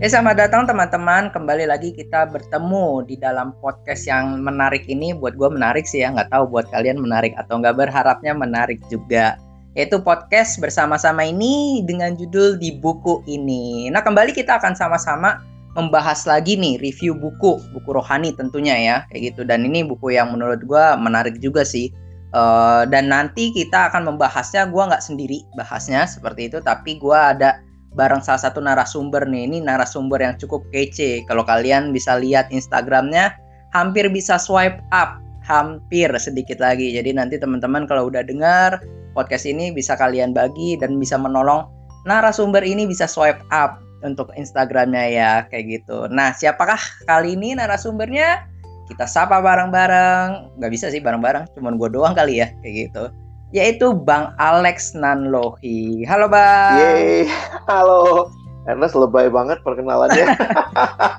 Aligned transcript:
Ya 0.00 0.08
selamat 0.08 0.48
datang 0.48 0.64
teman-teman, 0.64 1.28
kembali 1.28 1.68
lagi 1.68 1.92
kita 1.92 2.24
bertemu 2.32 3.04
di 3.04 3.20
dalam 3.20 3.52
podcast 3.60 4.08
yang 4.08 4.40
menarik 4.40 4.88
ini. 4.88 5.12
Buat 5.12 5.36
gue 5.36 5.52
menarik 5.52 5.84
sih 5.84 6.00
ya, 6.00 6.08
nggak 6.08 6.32
tahu 6.32 6.48
buat 6.48 6.72
kalian 6.72 7.04
menarik 7.04 7.36
atau 7.36 7.60
nggak 7.60 7.76
berharapnya 7.76 8.32
menarik 8.32 8.80
juga. 8.88 9.36
Yaitu 9.76 10.00
podcast 10.00 10.56
bersama-sama 10.56 11.28
ini 11.28 11.84
dengan 11.84 12.16
judul 12.16 12.56
di 12.56 12.80
buku 12.80 13.20
ini. 13.28 13.92
Nah 13.92 14.00
kembali 14.00 14.32
kita 14.32 14.56
akan 14.56 14.72
sama-sama 14.72 15.44
membahas 15.76 16.24
lagi 16.24 16.56
nih 16.56 16.80
review 16.80 17.12
buku, 17.12 17.60
buku 17.76 17.90
rohani 17.92 18.32
tentunya 18.32 18.80
ya, 18.80 18.96
kayak 19.12 19.36
gitu. 19.36 19.44
Dan 19.44 19.68
ini 19.68 19.84
buku 19.84 20.16
yang 20.16 20.32
menurut 20.32 20.64
gue 20.64 20.84
menarik 20.96 21.36
juga 21.44 21.60
sih. 21.60 21.92
Uh, 22.32 22.88
dan 22.88 23.12
nanti 23.12 23.52
kita 23.52 23.92
akan 23.92 24.16
membahasnya, 24.16 24.64
gue 24.64 24.80
nggak 24.80 25.04
sendiri 25.04 25.44
bahasnya 25.60 26.08
seperti 26.08 26.48
itu, 26.48 26.56
tapi 26.64 26.96
gue 26.96 27.12
ada 27.12 27.60
bareng 27.94 28.22
salah 28.22 28.42
satu 28.42 28.62
narasumber 28.62 29.26
nih. 29.26 29.50
Ini 29.50 29.58
narasumber 29.66 30.22
yang 30.22 30.34
cukup 30.38 30.62
kece. 30.70 31.26
Kalau 31.26 31.42
kalian 31.42 31.90
bisa 31.90 32.18
lihat 32.18 32.50
Instagramnya, 32.54 33.34
hampir 33.74 34.06
bisa 34.10 34.38
swipe 34.38 34.78
up, 34.94 35.18
hampir 35.42 36.10
sedikit 36.18 36.62
lagi. 36.62 36.94
Jadi 36.94 37.14
nanti 37.14 37.36
teman-teman 37.38 37.86
kalau 37.90 38.06
udah 38.10 38.22
dengar 38.22 38.78
podcast 39.14 39.46
ini 39.46 39.74
bisa 39.74 39.98
kalian 39.98 40.30
bagi 40.30 40.78
dan 40.78 40.94
bisa 40.98 41.18
menolong 41.18 41.66
narasumber 42.06 42.62
ini 42.62 42.86
bisa 42.86 43.10
swipe 43.10 43.42
up 43.50 43.82
untuk 44.06 44.30
Instagramnya 44.38 45.04
ya 45.10 45.30
kayak 45.50 45.82
gitu. 45.82 46.06
Nah 46.08 46.32
siapakah 46.32 46.80
kali 47.04 47.36
ini 47.36 47.58
narasumbernya? 47.58 48.46
Kita 48.90 49.06
sapa 49.06 49.38
bareng-bareng. 49.38 50.58
Gak 50.58 50.72
bisa 50.74 50.90
sih 50.90 50.98
bareng-bareng, 50.98 51.54
cuman 51.54 51.78
gue 51.78 51.94
doang 51.94 52.10
kali 52.10 52.42
ya 52.42 52.50
kayak 52.58 52.90
gitu 52.90 53.06
yaitu 53.50 53.90
Bang 53.94 54.34
Alex 54.38 54.94
Nanlohi. 54.94 56.06
Halo 56.06 56.30
Bang. 56.30 56.78
Yeay, 56.78 57.26
halo. 57.66 58.30
Ernest 58.70 58.94
lebay 58.94 59.26
banget 59.26 59.58
perkenalannya. 59.66 60.26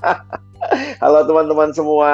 halo 1.03 1.19
teman-teman 1.27 1.75
semua. 1.75 2.13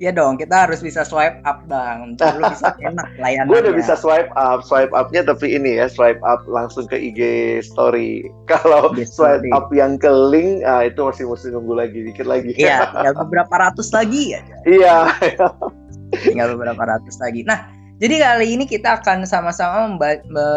Iya 0.00 0.16
dong, 0.16 0.40
kita 0.40 0.64
harus 0.64 0.80
bisa 0.80 1.04
swipe 1.04 1.44
up 1.44 1.60
bang. 1.68 2.16
Lu 2.16 2.40
bisa 2.48 2.72
enak 2.88 3.20
layanannya. 3.20 3.52
Gue 3.52 3.60
udah 3.68 3.74
bisa 3.76 3.92
swipe 4.00 4.32
up, 4.32 4.64
swipe 4.64 4.88
upnya 4.96 5.28
tapi 5.28 5.52
ini 5.52 5.76
ya, 5.76 5.92
swipe 5.92 6.24
up 6.24 6.40
langsung 6.48 6.88
ke 6.88 6.96
IG 6.96 7.20
story. 7.60 8.24
Kalau 8.52 8.96
swipe 8.96 9.44
up 9.52 9.68
yang 9.76 10.00
ke 10.00 10.08
link, 10.08 10.64
ah, 10.64 10.88
itu 10.88 11.04
masih 11.04 11.28
mesti 11.28 11.52
nunggu 11.52 11.76
lagi, 11.76 12.00
dikit 12.00 12.24
lagi. 12.24 12.56
Iya, 12.56 12.88
tinggal 12.96 13.14
beberapa 13.28 13.54
ratus 13.60 13.92
lagi 13.92 14.22
ya. 14.32 14.40
Iya. 14.64 14.96
tinggal 16.24 16.56
beberapa 16.56 16.80
ratus 16.80 17.20
lagi. 17.20 17.44
Nah, 17.44 17.79
jadi 18.00 18.16
kali 18.16 18.56
ini 18.56 18.64
kita 18.64 18.96
akan 18.96 19.28
sama-sama 19.28 19.92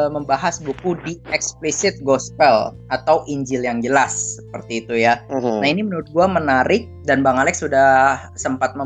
membahas 0.07 0.63
buku 0.63 0.95
di 1.03 1.19
Explicit 1.35 1.99
Gospel 1.99 2.71
atau 2.87 3.27
Injil 3.27 3.67
yang 3.67 3.83
jelas 3.83 4.39
seperti 4.39 4.87
itu 4.87 4.95
ya. 5.03 5.19
Uh-huh. 5.27 5.59
Nah 5.59 5.67
ini 5.67 5.83
menurut 5.83 6.07
gue 6.07 6.23
menarik 6.23 6.87
dan 7.03 7.19
Bang 7.19 7.35
Alex 7.35 7.59
sudah 7.59 8.31
sempat 8.39 8.79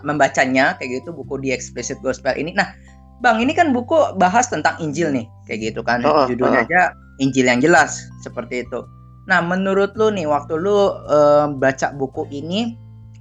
membacanya 0.00 0.80
kayak 0.80 1.04
gitu 1.04 1.12
buku 1.12 1.36
di 1.44 1.52
Explicit 1.52 2.00
Gospel 2.00 2.32
ini. 2.40 2.56
Nah 2.56 2.72
Bang 3.20 3.44
ini 3.44 3.52
kan 3.52 3.76
buku 3.76 4.16
bahas 4.16 4.48
tentang 4.48 4.80
Injil 4.80 5.12
nih 5.12 5.28
kayak 5.44 5.76
gitu 5.76 5.84
kan 5.84 6.00
uh-huh. 6.00 6.32
judulnya 6.32 6.64
aja 6.64 6.96
Injil 7.20 7.44
yang 7.44 7.60
jelas 7.60 8.08
seperti 8.24 8.64
itu. 8.64 8.88
Nah 9.28 9.44
menurut 9.44 9.92
lu 10.00 10.08
nih 10.08 10.24
waktu 10.24 10.56
lu 10.56 10.96
uh, 11.04 11.52
baca 11.52 11.92
buku 11.92 12.24
ini 12.32 12.72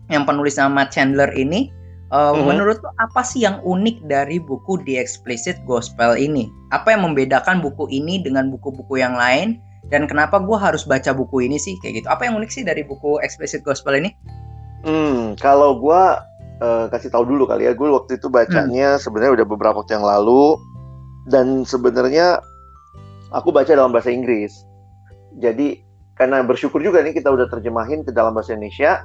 yang 0.08 0.24
penulis 0.24 0.56
nama 0.56 0.88
Chandler 0.88 1.28
ini 1.36 1.76
Uh, 2.08 2.32
mm-hmm. 2.32 2.44
Menurut 2.48 2.78
lo 2.80 2.92
apa 3.04 3.20
sih 3.20 3.44
yang 3.44 3.60
unik 3.68 4.08
dari 4.08 4.40
buku 4.40 4.80
The 4.88 4.96
Explicit 4.96 5.60
Gospel 5.68 6.16
ini? 6.16 6.48
Apa 6.72 6.96
yang 6.96 7.04
membedakan 7.04 7.60
buku 7.60 7.92
ini 7.92 8.24
dengan 8.24 8.48
buku-buku 8.48 9.00
yang 9.04 9.20
lain? 9.20 9.60
Dan 9.92 10.08
kenapa 10.08 10.40
gue 10.40 10.56
harus 10.56 10.88
baca 10.88 11.12
buku 11.12 11.48
ini 11.48 11.60
sih 11.60 11.76
kayak 11.84 12.04
gitu? 12.04 12.08
Apa 12.08 12.28
yang 12.28 12.40
unik 12.40 12.52
sih 12.52 12.64
dari 12.64 12.84
buku 12.88 13.20
Explicit 13.20 13.60
Gospel 13.64 14.00
ini? 14.00 14.16
Hmm, 14.88 15.36
kalau 15.36 15.80
gue 15.84 16.02
uh, 16.64 16.86
kasih 16.92 17.12
tahu 17.12 17.28
dulu 17.28 17.44
kali 17.44 17.68
ya, 17.68 17.76
gue 17.76 17.88
waktu 17.92 18.16
itu 18.20 18.32
bacanya 18.32 18.96
hmm. 18.96 19.02
sebenarnya 19.04 19.44
udah 19.44 19.48
beberapa 19.48 19.84
waktu 19.84 20.00
yang 20.00 20.08
lalu 20.08 20.56
dan 21.28 21.68
sebenarnya 21.68 22.40
aku 23.36 23.52
baca 23.52 23.72
dalam 23.72 23.92
bahasa 23.92 24.12
Inggris. 24.12 24.64
Jadi 25.44 25.84
karena 26.16 26.42
bersyukur 26.42 26.80
juga 26.80 27.04
nih 27.04 27.14
kita 27.14 27.30
udah 27.30 27.52
terjemahin 27.52 28.02
ke 28.02 28.16
dalam 28.16 28.34
bahasa 28.34 28.56
Indonesia 28.56 29.04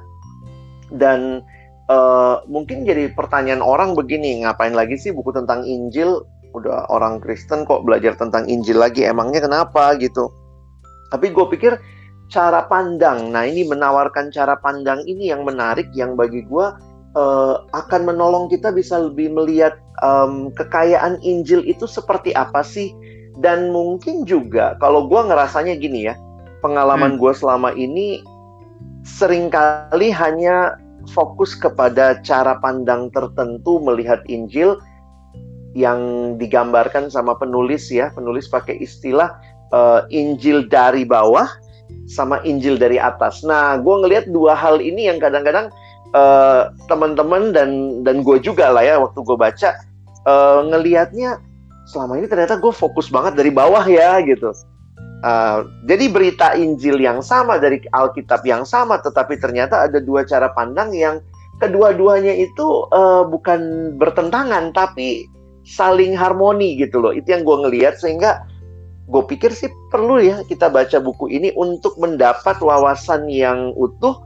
dan 0.95 1.43
uh, 1.89 2.43
mungkin 2.47 2.87
jadi 2.87 3.11
pertanyaan 3.15 3.63
orang 3.63 3.95
begini, 3.97 4.43
ngapain 4.43 4.75
lagi 4.75 4.95
sih 4.99 5.11
buku 5.11 5.33
tentang 5.33 5.65
Injil? 5.65 6.23
Udah 6.53 6.85
orang 6.93 7.17
Kristen 7.17 7.65
kok 7.65 7.81
belajar 7.81 8.13
tentang 8.13 8.45
Injil 8.45 8.77
lagi, 8.77 9.03
emangnya 9.03 9.41
kenapa 9.41 9.97
gitu? 9.97 10.29
Tapi 11.09 11.33
gue 11.33 11.45
pikir 11.49 11.73
cara 12.29 12.65
pandang, 12.69 13.29
nah 13.33 13.45
ini 13.45 13.65
menawarkan 13.65 14.29
cara 14.33 14.57
pandang 14.61 15.01
ini 15.05 15.29
yang 15.33 15.45
menarik, 15.45 15.89
yang 15.93 16.13
bagi 16.13 16.45
gue 16.45 16.65
uh, 17.17 17.55
akan 17.73 18.01
menolong 18.05 18.49
kita 18.49 18.69
bisa 18.73 19.01
lebih 19.01 19.33
melihat 19.33 19.77
um, 20.05 20.49
kekayaan 20.53 21.17
Injil 21.25 21.65
itu 21.65 21.89
seperti 21.89 22.33
apa 22.33 22.61
sih? 22.61 22.93
Dan 23.41 23.73
mungkin 23.73 24.29
juga 24.29 24.77
kalau 24.77 25.09
gue 25.09 25.21
ngerasanya 25.25 25.73
gini 25.81 26.05
ya, 26.05 26.13
pengalaman 26.61 27.17
hmm. 27.17 27.21
gue 27.21 27.33
selama 27.33 27.73
ini 27.73 28.21
sering 29.01 29.49
kali 29.49 30.13
hanya 30.13 30.77
fokus 31.11 31.57
kepada 31.57 32.21
cara 32.23 32.59
pandang 32.63 33.11
tertentu 33.11 33.83
melihat 33.83 34.23
Injil 34.31 34.79
yang 35.73 36.33
digambarkan 36.37 37.09
sama 37.09 37.33
penulis 37.35 37.89
ya, 37.89 38.13
penulis 38.13 38.45
pakai 38.47 38.77
istilah 38.77 39.33
uh, 39.73 40.05
Injil 40.13 40.69
dari 40.69 41.03
bawah 41.03 41.49
sama 42.05 42.39
Injil 42.45 42.77
dari 42.77 43.01
atas. 43.01 43.41
Nah, 43.41 43.81
gue 43.81 43.95
ngelihat 44.05 44.29
dua 44.29 44.53
hal 44.53 44.79
ini 44.79 45.09
yang 45.09 45.17
kadang-kadang 45.17 45.73
uh, 46.13 46.69
teman-teman 46.87 47.51
dan 47.51 48.01
dan 48.05 48.21
gue 48.21 48.37
juga 48.39 48.69
lah 48.69 48.85
ya 48.85 48.95
waktu 49.01 49.19
gue 49.19 49.37
baca 49.37 49.69
uh, 50.29 50.61
ngelihatnya 50.69 51.41
selama 51.89 52.21
ini 52.21 52.29
ternyata 52.29 52.55
gue 52.61 52.71
fokus 52.71 53.11
banget 53.11 53.35
dari 53.35 53.51
bawah 53.51 53.83
ya 53.83 54.21
gitu. 54.23 54.53
Uh, 55.23 55.63
jadi 55.87 56.11
berita 56.11 56.51
Injil 56.59 56.99
yang 56.99 57.23
sama 57.23 57.55
dari 57.55 57.79
Alkitab 57.95 58.43
yang 58.43 58.67
sama, 58.67 58.99
tetapi 58.99 59.39
ternyata 59.39 59.87
ada 59.87 60.03
dua 60.03 60.27
cara 60.27 60.51
pandang 60.51 60.91
yang 60.91 61.23
kedua-duanya 61.63 62.35
itu 62.35 62.91
uh, 62.91 63.23
bukan 63.23 63.95
bertentangan, 63.95 64.75
tapi 64.75 65.31
saling 65.63 66.11
harmoni 66.11 66.75
gitu 66.75 66.99
loh. 66.99 67.15
Itu 67.15 67.31
yang 67.31 67.47
gue 67.47 67.55
ngelihat 67.55 68.03
sehingga 68.03 68.43
gue 69.07 69.23
pikir 69.23 69.55
sih 69.55 69.71
perlu 69.91 70.19
ya 70.19 70.43
kita 70.47 70.67
baca 70.67 70.99
buku 70.99 71.31
ini 71.31 71.55
untuk 71.55 71.95
mendapat 71.95 72.59
wawasan 72.59 73.31
yang 73.31 73.71
utuh. 73.79 74.19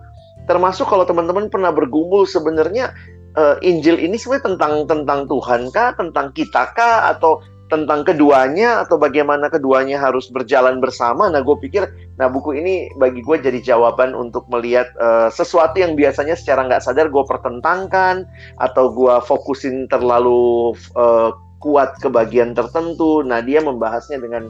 Termasuk 0.50 0.90
kalau 0.90 1.06
teman-teman 1.06 1.46
pernah 1.53 1.69
bergumul 1.69 2.25
sebenarnya 2.25 2.90
uh, 3.38 3.62
Injil 3.62 4.02
ini 4.02 4.18
sebenarnya 4.18 4.56
tentang 4.57 4.74
tentang 4.90 5.30
Tuhan 5.30 5.69
kah, 5.69 5.94
tentang 5.94 6.34
kita 6.34 6.74
kah, 6.74 7.13
atau 7.13 7.46
tentang 7.68 8.08
keduanya 8.08 8.84
atau 8.88 8.96
bagaimana 8.96 9.52
keduanya 9.52 10.00
harus 10.00 10.32
berjalan 10.32 10.80
bersama. 10.80 11.28
Nah, 11.28 11.44
gue 11.44 11.56
pikir, 11.60 11.88
nah 12.16 12.32
buku 12.32 12.56
ini 12.56 12.88
bagi 12.96 13.20
gue 13.20 13.38
jadi 13.40 13.60
jawaban 13.60 14.16
untuk 14.16 14.48
melihat 14.48 14.88
uh, 15.00 15.28
sesuatu 15.28 15.80
yang 15.80 15.96
biasanya 16.00 16.36
secara 16.40 16.64
nggak 16.68 16.84
sadar 16.84 17.12
gue 17.12 17.24
pertentangkan 17.28 18.24
atau 18.60 18.92
gue 18.92 19.16
fokusin 19.28 19.92
terlalu 19.92 20.76
uh, 20.96 21.36
kuat 21.60 22.00
ke 22.00 22.08
bagian 22.08 22.56
tertentu. 22.56 23.22
Nah, 23.24 23.44
dia 23.44 23.60
membahasnya 23.60 24.20
dengan 24.20 24.48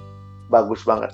bagus 0.53 0.85
banget. 0.85 1.13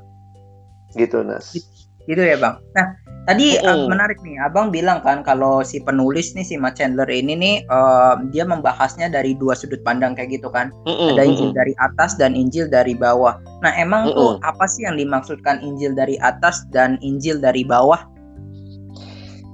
Gitu, 0.93 1.23
Nas. 1.23 1.55
Gitu 2.03 2.19
ya, 2.19 2.35
Bang. 2.35 2.59
Nah, 2.75 2.87
Tadi 3.23 3.55
mm 3.55 3.63
uh, 3.63 3.87
menarik 3.87 4.19
nih, 4.19 4.35
abang 4.43 4.67
bilang 4.67 4.99
kan 4.99 5.23
kalau 5.23 5.63
si 5.63 5.79
penulis 5.79 6.35
nih 6.35 6.43
si 6.43 6.59
Matt 6.59 6.75
Chandler 6.75 7.07
ini 7.07 7.39
nih 7.39 7.55
uh, 7.71 8.19
dia 8.35 8.43
membahasnya 8.43 9.07
dari 9.07 9.31
dua 9.39 9.55
sudut 9.55 9.79
pandang 9.87 10.11
kayak 10.11 10.35
gitu 10.35 10.51
kan, 10.51 10.75
mm 10.83 10.91
-mm, 10.91 11.09
ada 11.15 11.23
Injil 11.23 11.49
mm 11.51 11.55
dari 11.55 11.73
atas 11.79 12.19
dan 12.19 12.35
Injil 12.35 12.67
dari 12.67 12.91
bawah. 12.91 13.39
Nah 13.63 13.71
emang 13.79 14.11
mm 14.11 14.13
-mm. 14.13 14.19
tuh 14.19 14.31
apa 14.43 14.67
sih 14.67 14.83
yang 14.83 14.99
dimaksudkan 14.99 15.63
Injil 15.63 15.95
dari 15.95 16.19
atas 16.19 16.67
dan 16.75 16.99
Injil 16.99 17.39
dari 17.39 17.63
bawah? 17.63 18.03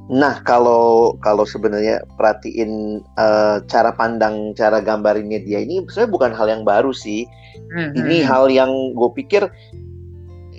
Nah 0.09 0.41
kalau 0.41 1.13
kalau 1.21 1.45
sebenarnya 1.45 2.01
perhatiin 2.17 3.05
uh, 3.21 3.61
cara 3.69 3.93
pandang, 3.93 4.57
cara 4.57 4.81
gambarinnya 4.81 5.45
dia 5.45 5.61
ini 5.61 5.85
sebenarnya 5.85 6.09
bukan 6.17 6.31
hal 6.33 6.47
yang 6.49 6.63
baru 6.65 6.89
sih. 6.89 7.29
Mm 7.69 7.93
-hmm. 7.93 8.01
Ini 8.01 8.17
hal 8.25 8.49
yang 8.49 8.97
gue 8.97 9.09
pikir 9.13 9.45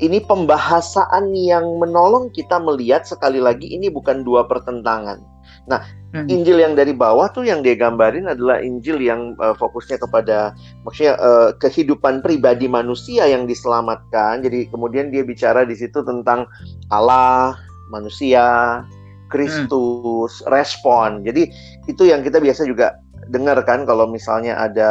ini 0.01 0.19
pembahasan 0.25 1.37
yang 1.37 1.77
menolong 1.77 2.33
kita 2.33 2.57
melihat 2.57 3.05
sekali 3.05 3.39
lagi 3.39 3.69
ini 3.69 3.93
bukan 3.93 4.25
dua 4.25 4.49
pertentangan. 4.49 5.21
Nah, 5.69 5.85
hmm. 6.17 6.27
Injil 6.27 6.59
yang 6.59 6.75
dari 6.75 6.97
bawah 6.97 7.29
tuh 7.31 7.45
yang 7.45 7.61
dia 7.61 7.77
gambarin 7.77 8.27
adalah 8.27 8.65
Injil 8.65 8.99
yang 8.99 9.37
uh, 9.39 9.53
fokusnya 9.53 10.01
kepada 10.01 10.57
maksudnya 10.83 11.21
uh, 11.21 11.53
kehidupan 11.61 12.25
pribadi 12.25 12.65
manusia 12.67 13.29
yang 13.29 13.45
diselamatkan. 13.45 14.41
Jadi 14.41 14.73
kemudian 14.73 15.13
dia 15.13 15.21
bicara 15.21 15.69
di 15.69 15.77
situ 15.77 16.01
tentang 16.01 16.49
Allah, 16.89 17.61
manusia, 17.93 18.81
Kristus, 19.29 20.41
hmm. 20.43 20.49
respon. 20.49 21.11
Jadi 21.23 21.53
itu 21.87 22.03
yang 22.09 22.25
kita 22.25 22.41
biasa 22.41 22.65
juga 22.65 22.97
dengar 23.31 23.63
kan 23.63 23.87
kalau 23.87 24.11
misalnya 24.11 24.59
ada 24.59 24.91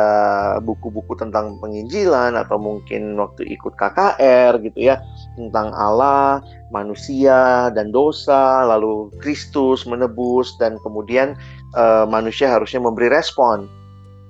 buku-buku 0.63 1.11
tentang 1.19 1.59
penginjilan 1.59 2.39
atau 2.39 2.55
mungkin 2.55 3.19
waktu 3.19 3.43
ikut 3.51 3.75
KKR 3.75 4.63
gitu 4.63 4.79
ya 4.79 5.03
tentang 5.35 5.75
Allah, 5.75 6.39
manusia 6.71 7.67
dan 7.75 7.91
dosa, 7.91 8.63
lalu 8.63 9.11
Kristus 9.19 9.83
menebus 9.83 10.55
dan 10.55 10.79
kemudian 10.79 11.35
uh, 11.75 12.07
manusia 12.07 12.47
harusnya 12.47 12.79
memberi 12.79 13.11
respon. 13.11 13.67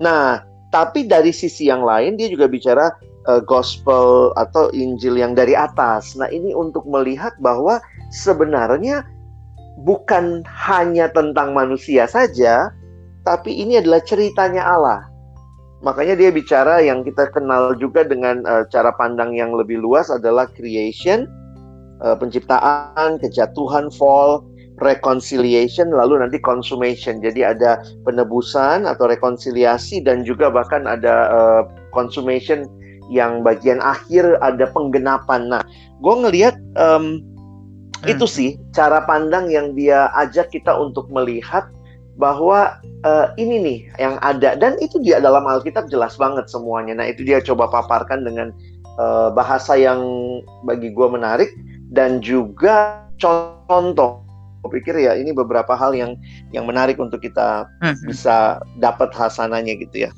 Nah, 0.01 0.41
tapi 0.73 1.05
dari 1.05 1.29
sisi 1.29 1.69
yang 1.69 1.85
lain 1.85 2.17
dia 2.17 2.33
juga 2.33 2.49
bicara 2.49 2.89
uh, 3.29 3.41
gospel 3.45 4.33
atau 4.41 4.73
Injil 4.73 5.21
yang 5.21 5.37
dari 5.37 5.53
atas. 5.53 6.17
Nah, 6.17 6.27
ini 6.33 6.49
untuk 6.57 6.81
melihat 6.89 7.37
bahwa 7.37 7.77
sebenarnya 8.09 9.05
bukan 9.85 10.41
hanya 10.49 11.13
tentang 11.13 11.53
manusia 11.53 12.09
saja, 12.09 12.73
tapi 13.23 13.55
ini 13.55 13.79
adalah 13.79 14.03
ceritanya 14.03 14.63
Allah. 14.63 15.01
Makanya 15.79 16.19
dia 16.19 16.31
bicara 16.31 16.83
yang 16.83 17.07
kita 17.07 17.31
kenal 17.31 17.71
juga 17.79 18.03
dengan 18.03 18.43
uh, 18.43 18.67
cara 18.67 18.91
pandang 18.99 19.31
yang 19.31 19.55
lebih 19.55 19.79
luas 19.79 20.11
adalah 20.11 20.51
creation, 20.51 21.23
uh, 22.03 22.19
penciptaan, 22.19 23.15
kejatuhan, 23.23 23.87
fall, 23.95 24.43
reconciliation, 24.83 25.91
lalu 25.95 26.19
nanti 26.19 26.35
consummation. 26.43 27.23
Jadi 27.23 27.47
ada 27.47 27.79
penebusan 28.03 28.87
atau 28.87 29.07
rekonsiliasi 29.07 30.03
dan 30.03 30.27
juga 30.27 30.51
bahkan 30.51 30.83
ada 30.83 31.15
uh, 31.31 31.61
consummation 31.95 32.67
yang 33.07 33.41
bagian 33.41 33.79
akhir 33.79 34.35
ada 34.43 34.67
penggenapan. 34.69 35.47
Nah, 35.47 35.63
gue 36.03 36.15
ngelihat 36.27 36.55
um, 36.75 37.23
hmm. 38.03 38.11
itu 38.11 38.25
sih 38.27 38.49
cara 38.75 39.03
pandang 39.07 39.47
yang 39.47 39.73
dia 39.79 40.11
ajak 40.15 40.51
kita 40.51 40.75
untuk 40.75 41.09
melihat 41.09 41.67
bahwa 42.19 42.75
uh, 43.07 43.31
ini 43.39 43.55
nih 43.63 43.79
yang 43.95 44.19
ada 44.19 44.59
dan 44.59 44.75
itu 44.83 44.99
dia 44.99 45.23
dalam 45.23 45.47
Alkitab 45.47 45.87
jelas 45.87 46.19
banget 46.19 46.51
semuanya. 46.51 46.99
Nah 46.99 47.07
itu 47.07 47.23
dia 47.23 47.39
coba 47.39 47.71
paparkan 47.71 48.27
dengan 48.27 48.51
uh, 48.99 49.31
bahasa 49.31 49.79
yang 49.79 50.03
bagi 50.67 50.91
gue 50.91 51.07
menarik 51.07 51.49
dan 51.95 52.19
juga 52.19 53.07
contoh. 53.15 54.19
Gue 54.59 54.83
pikir 54.83 54.99
ya 54.99 55.15
ini 55.15 55.31
beberapa 55.31 55.71
hal 55.79 55.95
yang 55.95 56.19
yang 56.51 56.67
menarik 56.67 56.99
untuk 56.99 57.23
kita 57.23 57.63
hmm. 57.79 58.03
bisa 58.03 58.59
dapat 58.83 59.15
hasananya 59.15 59.79
gitu 59.79 60.03
ya. 60.03 60.11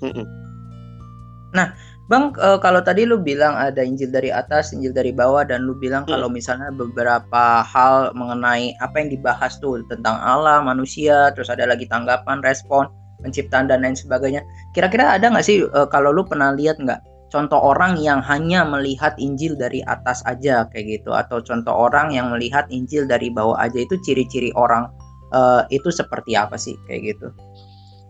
Nah 1.53 1.77
Bang, 2.11 2.35
uh, 2.43 2.59
kalau 2.59 2.83
tadi 2.83 3.07
lu 3.07 3.23
bilang 3.23 3.55
ada 3.55 3.79
Injil 3.79 4.11
dari 4.11 4.35
atas, 4.35 4.75
Injil 4.75 4.91
dari 4.91 5.15
bawah, 5.15 5.47
dan 5.47 5.63
lu 5.63 5.79
bilang 5.79 6.03
hmm. 6.03 6.11
kalau 6.11 6.27
misalnya 6.27 6.67
beberapa 6.75 7.63
hal 7.63 8.11
mengenai 8.19 8.75
apa 8.83 8.99
yang 8.99 9.15
dibahas 9.15 9.55
tuh 9.63 9.79
tentang 9.87 10.19
Allah, 10.19 10.59
manusia, 10.59 11.31
terus 11.31 11.47
ada 11.47 11.63
lagi 11.63 11.87
tanggapan, 11.87 12.43
respon, 12.43 12.91
penciptaan 13.23 13.71
dan 13.71 13.87
lain 13.87 13.95
sebagainya. 13.95 14.43
Kira-kira 14.75 15.15
ada 15.15 15.31
nggak 15.31 15.45
sih 15.47 15.63
uh, 15.63 15.87
kalau 15.87 16.11
lu 16.11 16.27
pernah 16.27 16.51
lihat 16.51 16.83
nggak 16.83 16.99
contoh 17.31 17.63
orang 17.63 17.95
yang 17.95 18.19
hanya 18.19 18.67
melihat 18.67 19.15
Injil 19.15 19.55
dari 19.55 19.79
atas 19.87 20.19
aja 20.27 20.67
kayak 20.67 20.99
gitu, 20.99 21.15
atau 21.15 21.39
contoh 21.39 21.71
orang 21.71 22.11
yang 22.11 22.27
melihat 22.27 22.67
Injil 22.67 23.07
dari 23.07 23.31
bawah 23.31 23.55
aja 23.55 23.87
itu 23.87 23.95
ciri-ciri 24.03 24.51
orang 24.59 24.91
uh, 25.31 25.63
itu 25.71 25.87
seperti 25.87 26.35
apa 26.35 26.59
sih 26.59 26.75
kayak 26.91 27.15
gitu? 27.15 27.31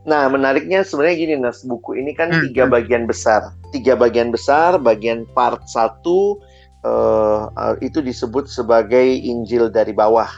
Nah, 0.01 0.25
menariknya 0.33 0.81
sebenarnya 0.81 1.18
gini, 1.18 1.33
Nas, 1.38 1.62
buku 1.62 2.01
ini 2.01 2.18
kan 2.18 2.33
hmm. 2.33 2.50
tiga 2.50 2.65
bagian 2.65 3.06
besar. 3.06 3.53
Tiga 3.69 3.94
bagian 3.94 4.33
besar, 4.33 4.81
bagian 4.81 5.30
part 5.38 5.62
satu 5.69 6.42
uh, 6.81 7.53
uh, 7.53 7.75
itu 7.86 8.01
disebut 8.01 8.50
sebagai 8.50 9.06
Injil 9.21 9.69
dari 9.69 9.94
bawah. 9.94 10.30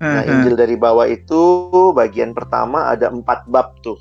Hmm. 0.00 0.12
Nah, 0.16 0.22
Injil 0.24 0.56
dari 0.56 0.76
bawah 0.80 1.04
itu 1.08 1.40
bagian 1.92 2.32
pertama 2.32 2.88
ada 2.92 3.12
empat 3.12 3.44
bab 3.52 3.76
tuh 3.84 4.00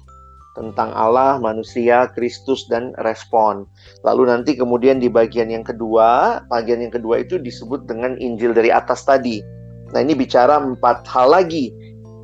tentang 0.56 0.96
Allah, 0.96 1.36
manusia, 1.44 2.08
Kristus 2.16 2.64
dan 2.72 2.96
respon. 3.04 3.68
Lalu 4.08 4.32
nanti 4.32 4.56
kemudian 4.56 5.04
di 5.04 5.12
bagian 5.12 5.52
yang 5.52 5.68
kedua, 5.68 6.40
bagian 6.48 6.80
yang 6.80 6.96
kedua 6.96 7.20
itu 7.20 7.36
disebut 7.36 7.84
dengan 7.84 8.16
Injil 8.24 8.56
dari 8.56 8.72
atas 8.72 9.04
tadi. 9.04 9.44
Nah, 9.92 10.00
ini 10.00 10.16
bicara 10.16 10.56
empat 10.56 11.04
hal 11.12 11.36
lagi 11.36 11.70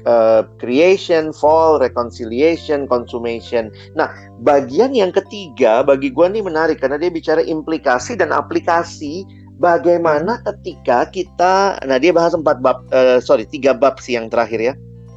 uh, 0.05 0.47
creation, 0.61 1.33
fall, 1.33 1.77
reconciliation, 1.81 2.85
consummation. 2.85 3.69
Nah, 3.93 4.11
bagian 4.41 4.93
yang 4.93 5.11
ketiga 5.13 5.81
bagi 5.81 6.09
gue 6.09 6.27
nih 6.27 6.43
menarik 6.43 6.81
karena 6.81 7.01
dia 7.01 7.11
bicara 7.11 7.41
implikasi 7.41 8.17
dan 8.17 8.33
aplikasi 8.33 9.25
bagaimana 9.61 10.41
ketika 10.41 11.05
kita, 11.13 11.77
nah 11.85 11.97
dia 12.01 12.09
bahas 12.09 12.33
empat 12.33 12.59
bab, 12.65 12.81
uh, 12.89 13.21
sorry 13.21 13.45
tiga 13.45 13.77
bab 13.77 14.01
sih 14.01 14.17
yang 14.17 14.27
terakhir 14.27 14.57
ya, 14.57 14.73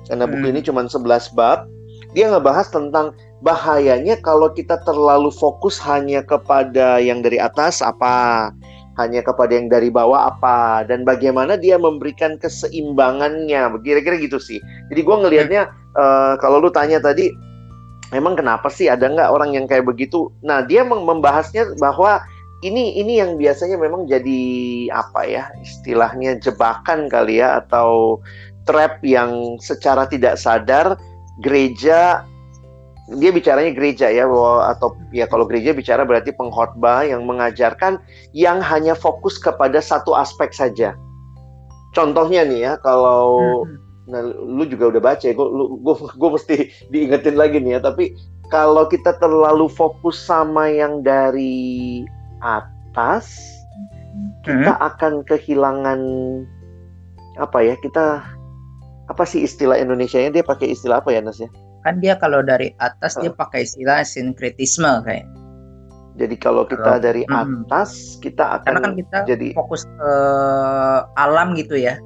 karena 0.08 0.28
buku 0.28 0.46
hmm. 0.48 0.52
ini 0.52 0.60
cuma 0.60 0.84
11 0.84 1.32
bab. 1.32 1.66
Dia 2.14 2.30
ngebahas 2.30 2.70
tentang 2.70 3.10
bahayanya 3.42 4.22
kalau 4.22 4.46
kita 4.54 4.78
terlalu 4.86 5.34
fokus 5.34 5.82
hanya 5.82 6.22
kepada 6.22 7.02
yang 7.02 7.20
dari 7.26 7.42
atas 7.42 7.82
apa 7.82 8.48
hanya 8.98 9.20
kepada 9.26 9.52
yang 9.54 9.66
dari 9.66 9.90
bawah 9.90 10.30
apa? 10.30 10.86
Dan 10.86 11.02
bagaimana 11.02 11.58
dia 11.58 11.76
memberikan 11.76 12.38
keseimbangannya? 12.38 13.74
Kira-kira 13.82 14.16
gitu 14.18 14.38
sih. 14.38 14.62
Jadi 14.90 15.00
gue 15.02 15.16
ngelihatnya 15.16 15.62
uh, 15.98 16.34
kalau 16.38 16.62
lu 16.62 16.70
tanya 16.70 17.02
tadi 17.02 17.34
memang 18.14 18.38
kenapa 18.38 18.70
sih? 18.70 18.86
Ada 18.86 19.10
nggak 19.10 19.30
orang 19.30 19.54
yang 19.58 19.66
kayak 19.66 19.86
begitu? 19.86 20.30
Nah 20.46 20.62
dia 20.62 20.86
membahasnya 20.86 21.74
bahwa 21.78 22.22
ini 22.64 22.96
ini 22.96 23.20
yang 23.20 23.36
biasanya 23.36 23.76
memang 23.76 24.08
jadi 24.08 24.42
apa 24.88 25.20
ya 25.28 25.44
istilahnya 25.60 26.40
jebakan 26.40 27.12
kali 27.12 27.44
ya 27.44 27.60
atau 27.60 28.18
trap 28.64 29.04
yang 29.04 29.60
secara 29.60 30.08
tidak 30.08 30.40
sadar 30.40 30.96
gereja 31.44 32.24
dia 33.04 33.28
bicaranya 33.36 33.68
gereja 33.76 34.08
ya 34.08 34.24
bahwa 34.24 34.72
atau 34.72 34.96
ya 35.12 35.28
kalau 35.28 35.44
gereja 35.44 35.76
bicara 35.76 36.08
berarti 36.08 36.32
pengkhotbah 36.32 37.04
yang 37.04 37.28
mengajarkan 37.28 38.00
yang 38.32 38.64
hanya 38.64 38.96
fokus 38.96 39.36
kepada 39.36 39.76
satu 39.84 40.16
aspek 40.16 40.56
saja. 40.56 40.96
Contohnya 41.92 42.48
nih 42.48 42.60
ya 42.64 42.72
kalau 42.80 43.60
hmm. 43.68 43.76
nah, 44.08 44.24
lu 44.24 44.64
juga 44.64 44.96
udah 44.96 45.02
baca 45.04 45.20
ya, 45.20 45.36
gue 45.36 46.30
mesti 46.32 46.72
diingetin 46.92 47.36
lagi 47.36 47.60
nih 47.60 47.76
ya. 47.76 47.80
Tapi 47.84 48.16
kalau 48.48 48.88
kita 48.88 49.20
terlalu 49.20 49.68
fokus 49.68 50.16
sama 50.16 50.72
yang 50.72 51.04
dari 51.04 52.04
atas, 52.40 53.36
kita 54.48 54.80
hmm. 54.80 54.80
akan 54.80 55.12
kehilangan 55.28 56.00
apa 57.36 57.58
ya? 57.60 57.76
Kita 57.84 58.24
apa 59.12 59.24
sih 59.28 59.44
istilah 59.44 59.76
Indonesia-nya 59.76 60.40
dia 60.40 60.44
pakai 60.44 60.72
istilah 60.72 61.04
apa 61.04 61.12
ya 61.12 61.20
Nas 61.20 61.36
ya? 61.36 61.52
Kan 61.84 62.00
dia 62.00 62.16
kalau 62.16 62.40
dari 62.40 62.72
atas 62.80 63.20
dia 63.20 63.30
pakai 63.30 63.68
istilah 63.68 64.00
sinkretisme 64.02 64.88
kayak. 65.04 65.28
Jadi 66.14 66.36
kalau 66.38 66.64
kita 66.64 66.96
kalau, 66.96 67.02
dari 67.02 67.22
atas 67.28 68.16
kita 68.24 68.58
akan 68.58 68.64
karena 68.64 68.80
kan 68.80 68.94
kita 68.96 69.18
jadi 69.28 69.48
fokus 69.52 69.84
ke 69.84 70.12
alam 71.20 71.52
gitu 71.58 71.76
ya. 71.76 72.00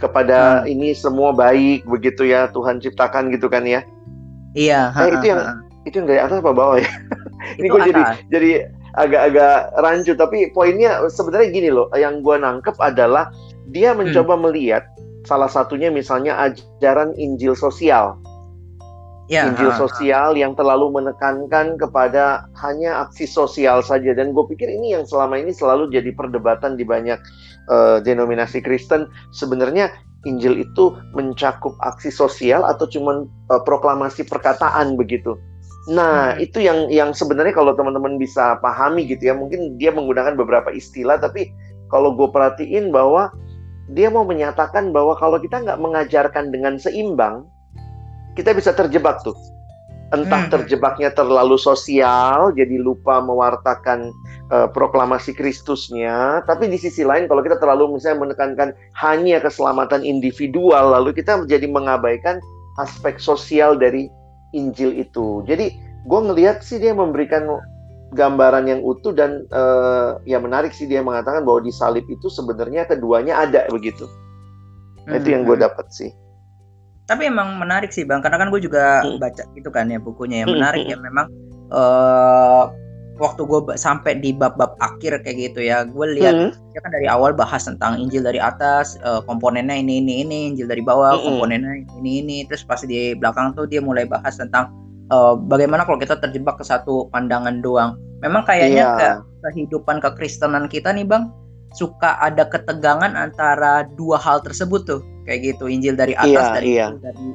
Kepada 0.00 0.64
hmm. 0.64 0.72
ini 0.72 0.88
semua 0.96 1.36
baik 1.36 1.84
begitu 1.84 2.24
ya 2.24 2.48
Tuhan 2.56 2.80
ciptakan 2.80 3.28
gitu 3.34 3.52
kan 3.52 3.68
ya. 3.68 3.84
Iya 4.56 4.90
eh, 4.96 5.14
itu 5.14 5.26
yang 5.28 5.40
itu 5.84 5.94
yang 6.00 6.08
dari 6.08 6.20
atas 6.24 6.40
apa 6.40 6.50
bawah 6.56 6.80
ya? 6.80 6.90
Ini 7.56 7.66
gue 7.72 7.80
jadi 7.88 8.02
jadi 8.28 8.50
agak-agak 9.00 9.80
rancu 9.80 10.12
tapi 10.12 10.50
poinnya 10.52 11.02
sebenarnya 11.08 11.48
gini 11.50 11.70
loh 11.72 11.88
yang 11.96 12.20
gue 12.20 12.36
nangkep 12.36 12.76
adalah 12.82 13.32
dia 13.70 13.94
mencoba 13.94 14.34
hmm. 14.34 14.42
melihat 14.50 14.84
salah 15.24 15.48
satunya 15.50 15.92
misalnya 15.92 16.36
ajaran 16.38 17.12
Injil 17.16 17.52
sosial. 17.56 18.16
Ya, 19.30 19.46
Injil 19.46 19.70
sosial 19.78 20.34
yang 20.34 20.58
terlalu 20.58 20.90
menekankan 20.90 21.78
kepada 21.78 22.50
hanya 22.66 23.06
aksi 23.06 23.30
sosial 23.30 23.78
saja 23.78 24.10
dan 24.10 24.34
gue 24.34 24.44
pikir 24.50 24.66
ini 24.66 24.98
yang 24.98 25.06
selama 25.06 25.38
ini 25.38 25.54
selalu 25.54 25.86
jadi 25.86 26.10
perdebatan 26.18 26.74
di 26.74 26.82
banyak 26.82 27.14
uh, 27.70 28.02
denominasi 28.02 28.58
Kristen 28.58 29.06
sebenarnya 29.30 29.94
Injil 30.26 30.58
itu 30.58 30.98
mencakup 31.14 31.78
aksi 31.78 32.10
sosial 32.10 32.66
atau 32.66 32.90
cuma 32.90 33.24
uh, 33.54 33.62
proklamasi 33.62 34.26
perkataan 34.26 34.98
begitu. 34.98 35.38
Nah, 35.88 36.34
hmm. 36.34 36.44
itu 36.44 36.58
yang 36.60 36.90
yang 36.90 37.10
sebenarnya 37.14 37.54
kalau 37.54 37.72
teman-teman 37.78 38.18
bisa 38.18 38.58
pahami 38.58 39.06
gitu 39.06 39.30
ya, 39.30 39.34
mungkin 39.38 39.78
dia 39.78 39.94
menggunakan 39.94 40.34
beberapa 40.34 40.74
istilah 40.74 41.22
tapi 41.22 41.54
kalau 41.88 42.18
gue 42.18 42.28
perhatiin 42.28 42.90
bahwa 42.90 43.30
dia 43.90 44.08
mau 44.08 44.22
menyatakan 44.22 44.94
bahwa 44.94 45.18
kalau 45.18 45.42
kita 45.42 45.62
nggak 45.62 45.80
mengajarkan 45.82 46.54
dengan 46.54 46.78
seimbang, 46.78 47.46
kita 48.38 48.54
bisa 48.54 48.70
terjebak 48.70 49.18
tuh. 49.26 49.34
Entah 50.10 50.46
hmm. 50.46 50.50
terjebaknya 50.50 51.14
terlalu 51.14 51.54
sosial, 51.54 52.50
jadi 52.50 52.82
lupa 52.82 53.22
mewartakan 53.22 54.10
uh, 54.50 54.66
proklamasi 54.70 55.34
Kristusnya. 55.38 56.42
Tapi 56.50 56.66
di 56.66 56.78
sisi 56.78 57.06
lain, 57.06 57.30
kalau 57.30 57.46
kita 57.46 57.62
terlalu 57.62 57.94
misalnya 57.94 58.26
menekankan 58.26 58.74
hanya 58.98 59.38
keselamatan 59.38 60.02
individual, 60.02 60.98
lalu 60.98 61.14
kita 61.14 61.38
menjadi 61.38 61.66
mengabaikan 61.70 62.42
aspek 62.82 63.22
sosial 63.22 63.78
dari 63.78 64.10
Injil 64.50 64.98
itu. 64.98 65.46
Jadi 65.46 65.78
gue 65.78 66.20
ngelihat 66.26 66.58
sih 66.66 66.82
dia 66.82 66.90
memberikan 66.90 67.46
gambaran 68.10 68.66
yang 68.66 68.80
utuh 68.82 69.14
dan 69.14 69.46
uh, 69.54 70.18
ya 70.26 70.42
menarik 70.42 70.74
sih 70.74 70.90
dia 70.90 71.00
mengatakan 71.00 71.46
bahwa 71.46 71.62
di 71.62 71.70
salib 71.70 72.06
itu 72.10 72.26
sebenarnya 72.26 72.86
keduanya 72.86 73.38
ada 73.38 73.70
begitu. 73.70 74.06
Hmm. 75.06 75.18
Itu 75.18 75.28
yang 75.30 75.42
gue 75.46 75.56
hmm. 75.56 75.64
dapat 75.66 75.86
sih. 75.94 76.10
Tapi 77.06 77.26
emang 77.26 77.58
menarik 77.58 77.90
sih 77.90 78.06
bang, 78.06 78.22
karena 78.22 78.38
kan 78.38 78.54
gue 78.54 78.62
juga 78.62 79.02
hmm. 79.02 79.18
baca 79.18 79.42
gitu 79.54 79.70
kan 79.70 79.90
ya 79.90 79.98
bukunya 79.98 80.46
yang 80.46 80.54
menarik 80.54 80.86
hmm. 80.86 80.92
ya 80.94 80.98
memang 80.98 81.26
uh, 81.74 82.70
waktu 83.20 83.44
gue 83.44 83.60
sampai 83.76 84.16
di 84.18 84.32
bab-bab 84.32 84.74
akhir 84.80 85.20
kayak 85.22 85.52
gitu 85.52 85.60
ya 85.68 85.84
gue 85.84 86.06
lihat 86.16 86.34
hmm. 86.34 86.50
ya 86.72 86.80
kan 86.80 86.90
dari 86.90 87.06
awal 87.06 87.36
bahas 87.36 87.68
tentang 87.68 88.00
Injil 88.00 88.24
dari 88.24 88.40
atas 88.40 88.96
uh, 89.04 89.20
komponennya 89.28 89.76
ini 89.76 90.00
ini 90.00 90.24
ini 90.24 90.38
Injil 90.50 90.66
dari 90.66 90.80
bawah 90.80 91.20
hmm. 91.20 91.24
komponennya 91.28 91.74
ini 92.00 92.24
ini 92.24 92.36
terus 92.48 92.64
pas 92.64 92.80
di 92.80 93.12
belakang 93.14 93.52
tuh 93.52 93.68
dia 93.68 93.84
mulai 93.84 94.08
bahas 94.08 94.40
tentang 94.40 94.72
uh, 95.10 95.34
bagaimana 95.36 95.84
kalau 95.84 95.98
kita 95.98 96.16
terjebak 96.16 96.56
ke 96.56 96.64
satu 96.64 97.10
pandangan 97.10 97.60
doang? 97.60 97.98
Memang 98.24 98.46
kayaknya 98.46 98.84
yeah. 98.84 98.96
ke 98.96 99.08
kehidupan 99.50 99.98
kekristenan 100.00 100.68
kita 100.68 100.92
nih 100.92 101.04
bang 101.04 101.32
suka 101.72 102.18
ada 102.18 102.44
ketegangan 102.50 103.14
antara 103.14 103.86
dua 103.94 104.18
hal 104.18 104.42
tersebut 104.42 104.86
tuh. 104.86 105.02
Kayak 105.28 105.54
gitu 105.54 105.70
Injil 105.70 105.94
dari 105.94 106.16
atas 106.16 106.30
yeah, 106.32 106.54
dari 106.56 106.70
yeah. 106.74 106.90
dari 106.98 107.26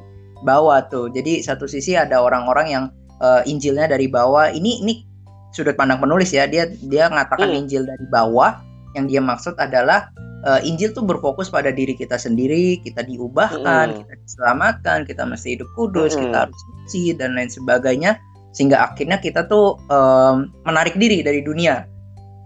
bawah 0.44 0.84
tuh. 0.90 1.08
Jadi 1.10 1.40
satu 1.40 1.64
sisi 1.64 1.96
ada 1.96 2.20
orang-orang 2.20 2.66
yang 2.68 2.84
uh, 3.22 3.40
Injilnya 3.48 3.88
dari 3.88 4.06
bawah. 4.10 4.52
Ini 4.52 4.84
ini 4.84 5.06
sudut 5.54 5.74
pandang 5.74 6.02
penulis 6.02 6.32
ya. 6.34 6.44
Dia 6.44 6.68
dia 6.68 7.08
mengatakan 7.08 7.48
hmm. 7.48 7.58
Injil 7.64 7.82
dari 7.88 8.06
bawah. 8.12 8.60
Yang 8.96 9.04
dia 9.12 9.20
maksud 9.20 9.54
adalah 9.60 10.08
uh, 10.46 10.60
Injil 10.62 10.94
tuh 10.94 11.02
berfokus 11.02 11.50
pada 11.50 11.74
diri 11.74 11.92
kita 11.92 12.16
sendiri 12.16 12.78
kita 12.80 13.02
diubahkan 13.02 13.86
hmm. 13.92 13.98
kita 14.06 14.14
diselamatkan 14.22 14.98
kita 15.04 15.26
mesti 15.26 15.58
hidup 15.58 15.68
kudus 15.74 16.14
hmm. 16.14 16.30
kita 16.30 16.36
harus 16.46 16.58
suci 16.62 17.12
dan 17.18 17.34
lain 17.34 17.50
sebagainya 17.50 18.16
sehingga 18.54 18.80
akhirnya 18.88 19.20
kita 19.20 19.44
tuh 19.50 19.76
um, 19.92 20.48
menarik 20.64 20.96
diri 20.96 21.20
dari 21.20 21.44
dunia 21.44 21.84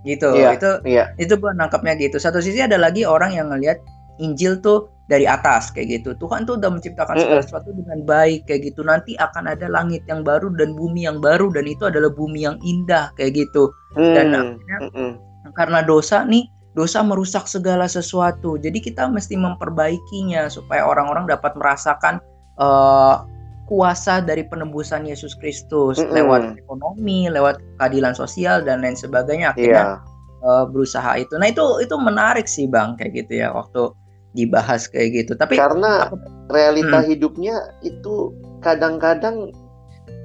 gitu 0.09 0.33
yeah, 0.33 0.57
itu 0.57 0.71
yeah. 0.89 1.07
itu 1.21 1.37
gua 1.37 1.53
nangkapnya 1.53 1.93
gitu 2.01 2.17
satu 2.17 2.41
sisi 2.41 2.65
ada 2.65 2.81
lagi 2.81 3.05
orang 3.05 3.37
yang 3.37 3.53
ngelihat 3.53 3.79
Injil 4.21 4.61
tuh 4.61 4.93
dari 5.11 5.27
atas 5.27 5.75
kayak 5.75 6.01
gitu. 6.01 6.15
Tuhan 6.21 6.47
tuh 6.47 6.61
udah 6.61 6.71
menciptakan 6.71 7.19
segala 7.19 7.43
sesuatu 7.43 7.75
dengan 7.75 8.05
baik 8.07 8.47
kayak 8.47 8.71
gitu. 8.71 8.87
Nanti 8.87 9.19
akan 9.19 9.51
ada 9.51 9.67
langit 9.67 10.07
yang 10.07 10.23
baru 10.23 10.53
dan 10.55 10.77
bumi 10.79 11.09
yang 11.09 11.19
baru 11.19 11.51
dan 11.51 11.67
itu 11.67 11.89
adalah 11.89 12.13
bumi 12.15 12.47
yang 12.47 12.61
indah 12.63 13.11
kayak 13.19 13.35
gitu. 13.35 13.73
Mm. 13.99 14.15
Dan 14.15 14.27
akhirnya 14.31 14.79
mm 14.95 15.13
karena 15.51 15.83
dosa 15.83 16.23
nih, 16.23 16.47
dosa 16.75 17.03
merusak 17.03 17.51
segala 17.51 17.91
sesuatu. 17.91 18.55
Jadi 18.61 18.79
kita 18.79 19.11
mesti 19.11 19.35
memperbaikinya 19.35 20.47
supaya 20.47 20.87
orang-orang 20.87 21.27
dapat 21.27 21.55
merasakan 21.59 22.23
uh, 22.63 23.27
kuasa 23.67 24.19
dari 24.23 24.47
penebusan 24.47 25.07
Yesus 25.07 25.39
Kristus 25.39 25.99
mm 25.99 26.11
-hmm. 26.11 26.15
lewat 26.15 26.43
ekonomi, 26.59 27.31
lewat 27.31 27.63
keadilan 27.79 28.15
sosial 28.15 28.63
dan 28.63 28.83
lain 28.83 28.99
sebagainya 28.99 29.55
akhirnya 29.55 29.99
yeah. 29.99 30.47
uh, 30.47 30.65
berusaha 30.67 31.19
itu. 31.19 31.35
Nah 31.39 31.51
itu 31.51 31.63
itu 31.83 31.95
menarik 31.99 32.47
sih 32.51 32.67
bang 32.67 32.99
kayak 32.99 33.27
gitu 33.27 33.47
ya 33.47 33.55
waktu 33.55 33.95
dibahas 34.35 34.87
kayak 34.87 35.27
gitu. 35.27 35.33
Tapi 35.35 35.59
karena 35.59 36.11
aku, 36.11 36.19
realita 36.51 37.03
hmm. 37.03 37.09
hidupnya 37.11 37.57
itu 37.83 38.35
kadang-kadang 38.63 39.51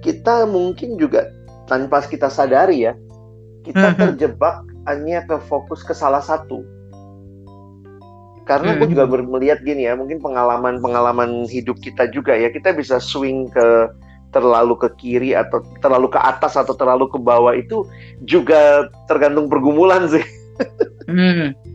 kita 0.05 0.45
mungkin 0.45 1.01
juga 1.01 1.29
tanpa 1.65 2.05
kita 2.05 2.29
sadari 2.29 2.85
ya, 2.85 2.93
kita 3.65 3.93
hmm. 3.93 3.97
terjebak 3.97 4.61
hanya 4.85 5.25
ke 5.25 5.37
fokus 5.45 5.81
ke 5.81 5.93
salah 5.93 6.21
satu. 6.21 6.61
Karena 8.45 8.73
hmm. 8.73 8.77
gue 8.77 8.87
juga 8.93 9.05
melihat 9.09 9.59
gini 9.65 9.89
ya, 9.89 9.97
mungkin 9.97 10.21
pengalaman-pengalaman 10.21 11.49
hidup 11.49 11.81
kita 11.81 12.05
juga 12.13 12.37
ya, 12.37 12.53
kita 12.53 12.77
bisa 12.77 13.01
swing 13.01 13.49
ke 13.49 13.89
terlalu 14.29 14.75
ke 14.77 14.89
kiri 14.99 15.31
atau 15.33 15.63
terlalu 15.79 16.11
ke 16.11 16.19
atas 16.19 16.59
atau 16.59 16.75
terlalu 16.75 17.07
ke 17.07 17.17
bawah 17.17 17.55
itu 17.55 17.87
juga 18.27 18.91
tergantung 19.09 19.49
pergumulan 19.49 20.05
sih. 20.11 20.25
hmm 21.09 21.74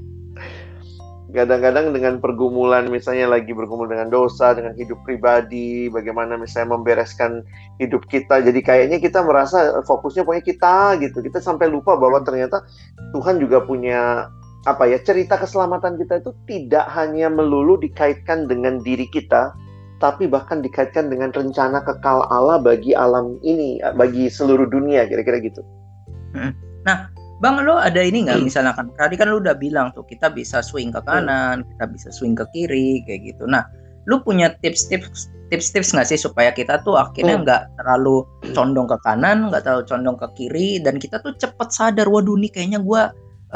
kadang-kadang 1.30 1.94
dengan 1.94 2.18
pergumulan 2.18 2.90
misalnya 2.90 3.30
lagi 3.30 3.54
bergumul 3.54 3.87
dengan 3.87 4.10
dosa 4.10 4.54
dengan 4.54 4.75
hidup 4.75 4.99
pribadi 5.06 5.87
bagaimana 5.90 6.34
misalnya 6.34 6.75
membereskan 6.75 7.46
hidup 7.78 8.06
kita 8.10 8.42
jadi 8.42 8.60
kayaknya 8.60 8.99
kita 8.99 9.22
merasa 9.22 9.82
fokusnya 9.87 10.26
pokoknya 10.26 10.44
kita 10.44 10.76
gitu 11.02 11.18
kita 11.22 11.38
sampai 11.38 11.70
lupa 11.70 11.94
bahwa 11.94 12.20
ternyata 12.26 12.66
Tuhan 13.14 13.38
juga 13.38 13.62
punya 13.62 14.28
apa 14.68 14.84
ya 14.84 15.00
cerita 15.00 15.40
keselamatan 15.40 15.96
kita 15.96 16.20
itu 16.20 16.37
tidak 16.44 16.84
hanya 16.92 17.32
melulu 17.32 17.80
dikaitkan 17.80 18.44
dengan 18.44 18.82
diri 18.84 19.08
kita 19.08 19.56
tapi 20.00 20.25
bahkan 20.26 20.64
dikaitkan 20.64 21.12
dengan 21.12 21.30
rencana 21.30 21.84
kekal 21.84 22.25
Allah 22.32 22.60
bagi 22.60 22.96
alam 22.96 23.37
ini 23.44 23.80
bagi 23.94 24.32
seluruh 24.32 24.64
dunia 24.68 25.04
kira-kira 25.04 25.44
gitu. 25.44 25.60
Nah, 26.88 27.12
Bang 27.40 27.56
lo 27.64 27.80
ada 27.80 28.04
ini 28.04 28.28
nggak 28.28 28.37
hmm. 28.37 28.47
misalnya 28.47 28.76
kan 28.76 28.92
tadi 29.00 29.16
kan 29.16 29.32
lo 29.32 29.40
udah 29.40 29.56
bilang 29.56 29.88
tuh 29.97 30.04
kita 30.04 30.28
bisa 30.28 30.61
swing 30.61 30.92
ke 30.92 31.00
kanan, 31.09 31.64
hmm. 31.64 31.68
kita 31.75 31.85
bisa 31.88 32.09
swing 32.12 32.37
ke 32.37 32.44
kiri 32.52 33.00
kayak 33.09 33.32
gitu. 33.32 33.49
Nah, 33.49 33.64
lu 34.04 34.20
punya 34.20 34.52
tips-tips 34.61 35.32
tips-tips 35.49 35.97
nggak 35.97 36.06
sih 36.06 36.20
supaya 36.20 36.52
kita 36.52 36.85
tuh 36.85 37.00
akhirnya 37.00 37.40
hmm. 37.40 37.44
nggak 37.49 37.62
hmm. 37.64 37.73
terlalu 37.80 38.16
condong 38.52 38.87
ke 38.92 38.97
kanan, 39.09 39.49
nggak 39.49 39.64
terlalu 39.64 39.85
condong 39.88 40.16
ke 40.20 40.28
kiri 40.37 40.85
dan 40.85 41.00
kita 41.00 41.16
tuh 41.25 41.32
cepet 41.40 41.68
sadar 41.73 42.06
waduh 42.12 42.37
nih 42.37 42.52
kayaknya 42.52 42.85
gue 42.85 43.02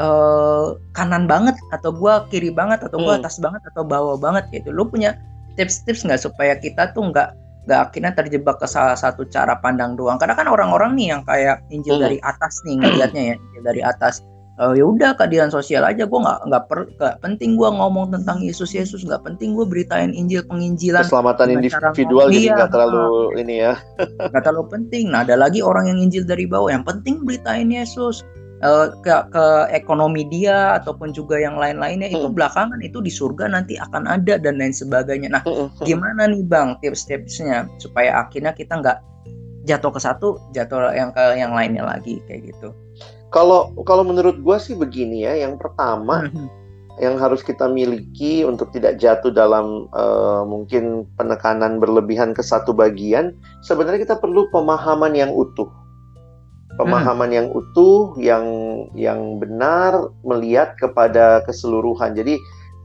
uh, 0.01 0.65
kanan 0.97 1.29
banget 1.29 1.53
atau 1.69 1.93
gue 1.93 2.13
kiri 2.33 2.49
banget 2.49 2.81
atau 2.81 2.97
gue 2.97 3.13
hmm. 3.13 3.21
atas 3.21 3.37
banget 3.37 3.61
atau 3.69 3.85
bawah 3.85 4.17
banget 4.17 4.49
gitu. 4.49 4.73
Lu 4.73 4.89
punya 4.89 5.13
tips-tips 5.61 6.03
nggak 6.03 6.25
supaya 6.25 6.57
kita 6.57 6.89
tuh 6.97 7.13
nggak 7.13 7.44
nggak 7.65 7.79
akhirnya 7.89 8.11
terjebak 8.13 8.61
ke 8.61 8.67
salah 8.69 8.97
satu 8.97 9.25
cara 9.27 9.57
pandang 9.59 9.97
doang. 9.97 10.21
Karena 10.21 10.37
kan 10.37 10.45
orang-orang 10.45 10.93
nih 10.93 11.07
yang 11.17 11.21
kayak 11.25 11.65
Injil 11.73 11.97
hmm. 11.97 12.05
dari 12.05 12.17
atas 12.21 12.61
nih 12.63 12.77
ngelihatnya 12.79 13.23
ya 13.33 13.35
Injil 13.35 13.63
dari 13.65 13.81
atas. 13.81 14.21
Uh, 14.55 14.71
ya 14.71 14.87
udah 14.87 15.19
keadilan 15.19 15.51
sosial 15.51 15.83
aja. 15.83 16.07
Gue 16.07 16.15
nggak 16.23 16.47
nggak 16.47 16.63
per 16.71 16.87
gak 16.95 17.19
penting 17.19 17.59
gue 17.59 17.67
ngomong 17.67 18.15
tentang 18.15 18.39
Yesus 18.39 18.71
Yesus. 18.71 19.03
Nggak 19.03 19.27
penting 19.27 19.51
gue 19.51 19.67
beritain 19.67 20.15
Injil 20.15 20.47
penginjilan. 20.47 21.03
Keselamatan 21.03 21.59
individual 21.59 22.31
jadi 22.31 22.55
nggak 22.55 22.71
terlalu 22.71 23.35
ini 23.35 23.67
ya. 23.67 23.75
Nggak 24.31 24.43
terlalu 24.47 24.65
penting. 24.71 25.11
Nah 25.11 25.27
ada 25.27 25.35
lagi 25.35 25.59
orang 25.59 25.91
yang 25.91 25.99
Injil 25.99 26.23
dari 26.23 26.47
bawah. 26.47 26.71
Yang 26.71 26.87
penting 26.87 27.27
beritain 27.27 27.67
Yesus 27.67 28.23
uh, 28.63 28.87
ke 29.03 29.15
ke 29.33 29.45
ekonomi 29.73 30.23
dia 30.29 30.79
ataupun 30.79 31.11
juga 31.11 31.41
yang 31.41 31.59
lain-lainnya 31.59 32.13
itu 32.13 32.27
hmm. 32.29 32.37
belakangan 32.37 32.79
itu 32.79 33.01
di 33.03 33.11
surga 33.11 33.51
nanti 33.51 33.75
akan 33.75 34.07
ada 34.07 34.39
dan 34.39 34.61
lain 34.61 34.71
sebagainya. 34.71 35.33
Nah, 35.33 35.43
hmm, 35.43 35.75
hmm, 35.75 35.83
gimana 35.83 36.29
nih 36.29 36.43
bang 36.45 36.77
tips-tipsnya 36.79 37.67
supaya 37.81 38.23
akhirnya 38.23 38.55
kita 38.55 38.79
nggak 38.79 38.99
jatuh 39.65 39.91
ke 39.91 39.99
satu, 39.99 40.27
jatuh 40.53 40.93
yang 40.93 41.09
ke 41.11 41.23
yang 41.35 41.51
lainnya 41.51 41.83
lagi 41.83 42.21
kayak 42.29 42.53
gitu. 42.53 42.71
Kalau 43.33 43.73
kalau 43.83 44.05
menurut 44.05 44.39
gue 44.39 44.57
sih 44.61 44.77
begini 44.77 45.25
ya, 45.25 45.33
yang 45.35 45.57
pertama 45.59 46.29
yang 47.03 47.19
harus 47.19 47.43
kita 47.43 47.67
miliki 47.67 48.47
untuk 48.47 48.71
tidak 48.71 48.95
jatuh 49.03 49.27
dalam 49.27 49.91
uh, 49.91 50.47
mungkin 50.47 51.03
penekanan 51.19 51.83
berlebihan 51.83 52.31
ke 52.31 52.39
satu 52.39 52.71
bagian, 52.71 53.35
sebenarnya 53.67 54.07
kita 54.07 54.15
perlu 54.15 54.47
pemahaman 54.55 55.11
yang 55.11 55.33
utuh 55.35 55.67
pemahaman 56.75 57.29
hmm. 57.31 57.37
yang 57.37 57.47
utuh, 57.51 58.01
yang 58.19 58.45
yang 58.95 59.21
benar 59.39 60.11
melihat 60.23 60.75
kepada 60.79 61.43
keseluruhan. 61.47 62.15
Jadi 62.15 62.39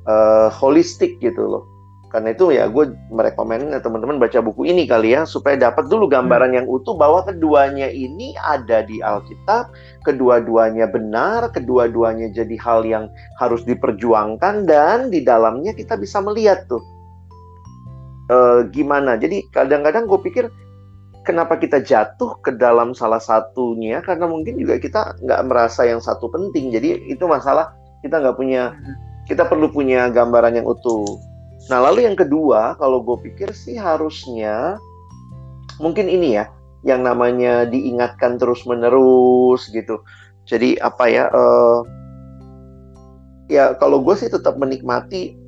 uh, 0.07 0.49
holistik 0.51 1.19
gitu 1.19 1.43
loh. 1.47 1.65
Karena 2.11 2.35
itu 2.35 2.51
ya 2.51 2.67
gue 2.67 2.91
merekomendasikan 3.15 3.87
teman-teman 3.87 4.19
baca 4.19 4.43
buku 4.43 4.67
ini 4.67 4.83
kali 4.83 5.15
ya 5.15 5.23
supaya 5.23 5.55
dapat 5.55 5.87
dulu 5.87 6.11
gambaran 6.11 6.51
hmm. 6.51 6.59
yang 6.59 6.67
utuh 6.67 6.99
bahwa 6.99 7.23
keduanya 7.23 7.87
ini 7.87 8.35
ada 8.43 8.83
di 8.83 8.99
Alkitab, 8.99 9.71
kedua-duanya 10.03 10.91
benar, 10.91 11.55
kedua-duanya 11.55 12.35
jadi 12.35 12.59
hal 12.59 12.83
yang 12.83 13.07
harus 13.39 13.63
diperjuangkan 13.63 14.67
dan 14.67 15.15
di 15.15 15.23
dalamnya 15.23 15.71
kita 15.71 15.95
bisa 15.95 16.19
melihat 16.19 16.67
tuh 16.67 16.83
uh, 18.27 18.67
gimana. 18.75 19.15
Jadi 19.15 19.47
kadang-kadang 19.55 20.11
gue 20.11 20.19
pikir 20.19 20.45
kenapa 21.31 21.55
kita 21.55 21.79
jatuh 21.79 22.43
ke 22.43 22.59
dalam 22.59 22.91
salah 22.91 23.23
satunya? 23.23 24.03
Karena 24.03 24.27
mungkin 24.27 24.59
juga 24.59 24.83
kita 24.83 25.15
nggak 25.23 25.41
merasa 25.47 25.87
yang 25.87 26.03
satu 26.03 26.27
penting. 26.27 26.75
Jadi 26.75 27.07
itu 27.07 27.23
masalah 27.31 27.71
kita 28.03 28.19
nggak 28.19 28.35
punya 28.35 28.75
kita 29.31 29.47
perlu 29.47 29.71
punya 29.71 30.11
gambaran 30.11 30.59
yang 30.59 30.67
utuh. 30.67 31.07
Nah 31.71 31.79
lalu 31.87 32.03
yang 32.11 32.19
kedua 32.19 32.75
kalau 32.83 32.99
gue 33.07 33.31
pikir 33.31 33.55
sih 33.55 33.79
harusnya 33.79 34.75
mungkin 35.79 36.11
ini 36.11 36.43
ya 36.43 36.51
yang 36.83 37.07
namanya 37.07 37.63
diingatkan 37.71 38.35
terus 38.43 38.67
menerus 38.67 39.71
gitu. 39.71 40.03
Jadi 40.51 40.83
apa 40.83 41.07
ya 41.07 41.31
uh, 41.31 41.87
ya 43.47 43.79
kalau 43.79 44.03
gue 44.03 44.19
sih 44.19 44.27
tetap 44.27 44.59
menikmati 44.59 45.39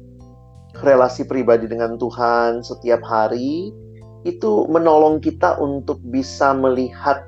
relasi 0.86 1.26
pribadi 1.26 1.66
dengan 1.66 1.98
Tuhan 1.98 2.62
setiap 2.62 3.02
hari 3.02 3.74
itu 4.22 4.66
menolong 4.70 5.18
kita 5.18 5.58
untuk 5.58 5.98
bisa 6.10 6.54
melihat 6.54 7.26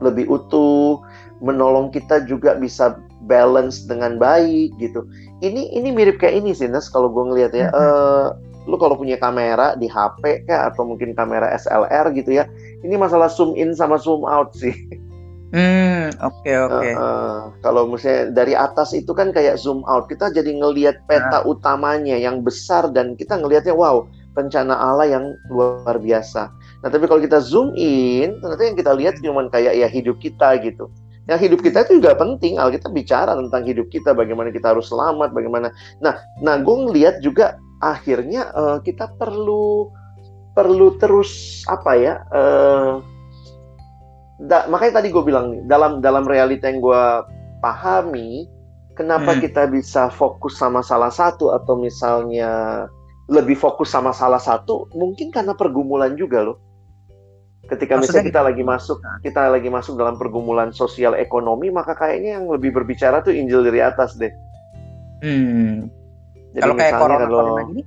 lebih 0.00 0.28
utuh, 0.28 1.00
menolong 1.44 1.92
kita 1.92 2.24
juga 2.24 2.56
bisa 2.56 2.96
balance 3.28 3.84
dengan 3.84 4.16
baik 4.16 4.72
gitu. 4.80 5.04
Ini 5.44 5.76
ini 5.76 5.92
mirip 5.92 6.20
kayak 6.20 6.40
ini 6.44 6.56
sih 6.56 6.68
Nes 6.68 6.88
kalau 6.88 7.12
gue 7.12 7.24
ngeliat 7.32 7.52
ya. 7.52 7.68
Uh, 7.72 8.32
lu 8.68 8.76
kalau 8.76 8.92
punya 8.96 9.16
kamera 9.16 9.72
di 9.76 9.88
HP 9.88 10.44
kayak 10.44 10.76
atau 10.76 10.84
mungkin 10.84 11.16
kamera 11.16 11.52
SLR 11.56 12.12
gitu 12.16 12.36
ya. 12.36 12.44
Ini 12.84 12.96
masalah 12.96 13.28
zoom 13.32 13.56
in 13.56 13.72
sama 13.72 13.96
zoom 14.00 14.24
out 14.24 14.52
sih. 14.56 14.72
Hmm, 15.50 16.14
oke 16.22 16.46
okay, 16.46 16.54
oke. 16.62 16.78
Okay. 16.78 16.94
Uh, 16.94 17.02
uh, 17.02 17.38
kalau 17.58 17.90
misalnya 17.90 18.30
dari 18.30 18.54
atas 18.54 18.94
itu 18.94 19.10
kan 19.10 19.34
kayak 19.34 19.58
zoom 19.58 19.82
out, 19.90 20.06
kita 20.06 20.30
jadi 20.30 20.46
ngelihat 20.46 21.02
peta 21.10 21.42
nah. 21.42 21.50
utamanya 21.50 22.14
yang 22.14 22.46
besar 22.46 22.86
dan 22.94 23.18
kita 23.18 23.34
ngelihatnya 23.34 23.74
wow, 23.74 24.06
rencana 24.34 24.74
Allah 24.78 25.06
yang 25.10 25.24
luar 25.50 25.98
biasa. 25.98 26.50
Nah, 26.82 26.88
tapi 26.88 27.04
kalau 27.10 27.20
kita 27.20 27.42
zoom 27.42 27.74
in, 27.74 28.38
ternyata 28.38 28.62
yang 28.62 28.78
kita 28.78 28.92
lihat 28.94 29.14
cuma 29.20 29.46
kayak 29.50 29.74
ya 29.74 29.88
hidup 29.90 30.18
kita 30.22 30.58
gitu. 30.62 30.86
Yang 31.26 31.50
hidup 31.50 31.60
kita 31.62 31.78
itu 31.86 32.02
juga 32.02 32.18
penting. 32.18 32.58
Alkitab 32.58 32.90
bicara 32.94 33.38
tentang 33.38 33.62
hidup 33.66 33.86
kita, 33.90 34.14
bagaimana 34.14 34.50
kita 34.50 34.74
harus 34.74 34.90
selamat, 34.90 35.30
bagaimana. 35.34 35.70
Nah, 36.02 36.18
nah 36.42 36.58
gue 36.58 36.76
ngeliat 36.88 37.22
juga 37.22 37.58
akhirnya 37.82 38.50
uh, 38.54 38.78
kita 38.82 39.14
perlu 39.18 39.90
perlu 40.54 40.98
terus 40.98 41.62
apa 41.70 41.92
ya? 41.94 42.14
Uh, 42.34 42.98
da, 44.42 44.66
makanya 44.66 45.02
tadi 45.02 45.14
gue 45.14 45.22
bilang 45.22 45.54
nih 45.54 45.62
dalam 45.70 46.02
dalam 46.02 46.26
realita 46.26 46.66
yang 46.66 46.82
gue 46.82 47.04
pahami, 47.62 48.48
kenapa 48.98 49.36
hmm. 49.36 49.40
kita 49.44 49.62
bisa 49.70 50.10
fokus 50.10 50.58
sama 50.58 50.82
salah 50.82 51.12
satu 51.12 51.54
atau 51.54 51.78
misalnya 51.78 52.84
lebih 53.30 53.54
fokus 53.54 53.94
sama 53.94 54.10
salah 54.10 54.42
satu, 54.42 54.90
mungkin 54.92 55.30
karena 55.30 55.54
pergumulan 55.54 56.18
juga 56.18 56.42
loh 56.42 56.58
ketika 57.70 57.94
Maksudnya 57.96 58.26
misalnya 58.26 58.30
kita 58.34 58.42
lagi 58.42 58.62
masuk 58.66 58.98
kita 59.22 59.40
lagi 59.46 59.68
masuk 59.70 59.94
dalam 59.94 60.18
pergumulan 60.18 60.74
sosial 60.74 61.14
ekonomi 61.14 61.70
maka 61.70 61.94
kayaknya 61.94 62.42
yang 62.42 62.50
lebih 62.50 62.74
berbicara 62.74 63.22
tuh 63.22 63.30
Injil 63.30 63.62
dari 63.62 63.78
atas 63.78 64.18
deh. 64.18 64.32
Hmm. 65.22 65.86
Jadi 66.50 66.62
kalau 66.66 66.74
kayak 66.74 66.94
corona 66.98 67.26
kalau, 67.30 67.62
ini? 67.70 67.82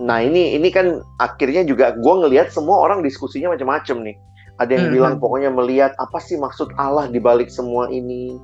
Nah 0.00 0.18
ini 0.24 0.56
ini 0.56 0.68
kan 0.72 1.04
akhirnya 1.20 1.68
juga 1.68 1.92
gue 1.92 2.14
ngelihat 2.24 2.48
semua 2.48 2.80
orang 2.80 3.04
diskusinya 3.04 3.52
macam-macam 3.52 4.08
nih. 4.08 4.16
Ada 4.56 4.72
yang 4.72 4.86
hmm. 4.88 4.96
bilang 4.96 5.14
hmm. 5.20 5.22
pokoknya 5.22 5.50
melihat 5.52 5.92
apa 6.00 6.16
sih 6.22 6.40
maksud 6.40 6.72
Allah 6.80 7.12
di 7.12 7.20
balik 7.20 7.52
semua 7.52 7.92
ini. 7.92 8.40